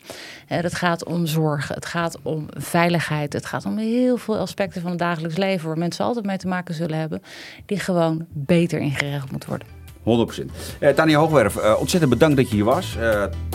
[0.48, 4.90] dat gaat om zorg, het gaat om veiligheid, het gaat om heel veel aspecten van
[4.90, 7.22] het dagelijks leven waar mensen altijd mee te maken zullen hebben,
[7.66, 9.84] die gewoon beter ingeregeld moeten worden.
[10.05, 10.07] 100%.
[10.80, 12.96] Uh, Tanja Hoogwerf, uh, ontzettend bedankt dat je hier was.
[12.96, 13.02] Uh,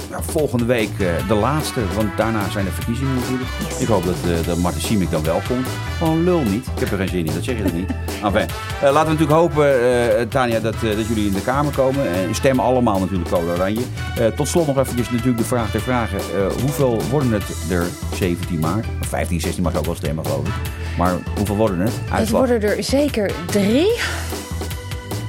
[0.10, 0.90] nou, volgende week
[1.28, 3.50] de laatste, want daarna zijn de verkiezingen natuurlijk.
[3.80, 5.68] Ik hoop dat, dat Martin Simic dan wel komt.
[5.98, 6.66] Gewoon lul niet.
[6.66, 7.90] Ik heb er geen zin in, dat zeg je er niet.
[8.24, 8.46] enfin,
[8.82, 12.08] laten we natuurlijk hopen, Tanja, dat, dat jullie in de Kamer komen.
[12.14, 13.82] En stemmen allemaal natuurlijk Code Oranje.
[14.36, 16.20] tot slot nog eventjes natuurlijk de vraag ter vragen.
[16.62, 18.86] hoeveel worden het er 17 maart?
[19.02, 20.54] 15, 16 mag ook wel stemmen, geloof ik.
[20.98, 21.94] Maar hoeveel worden het?
[22.12, 22.20] Uitslag?
[22.20, 23.98] Het worden er zeker drie.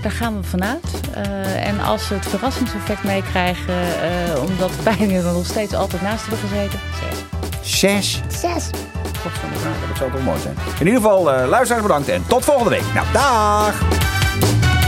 [0.03, 0.84] Daar gaan we vanuit.
[1.16, 6.26] Uh, en als we het verrassingseffect meekrijgen, uh, omdat Pijnen er nog steeds altijd naast
[6.26, 7.80] hebben gezeten, zes.
[7.80, 8.20] Zes?
[8.40, 8.70] Zes.
[8.70, 10.57] De dat zou toch mooi zijn.
[10.78, 12.84] In ieder geval, uh, luisteraars bedankt en tot volgende week.
[12.94, 14.79] Nou, dag!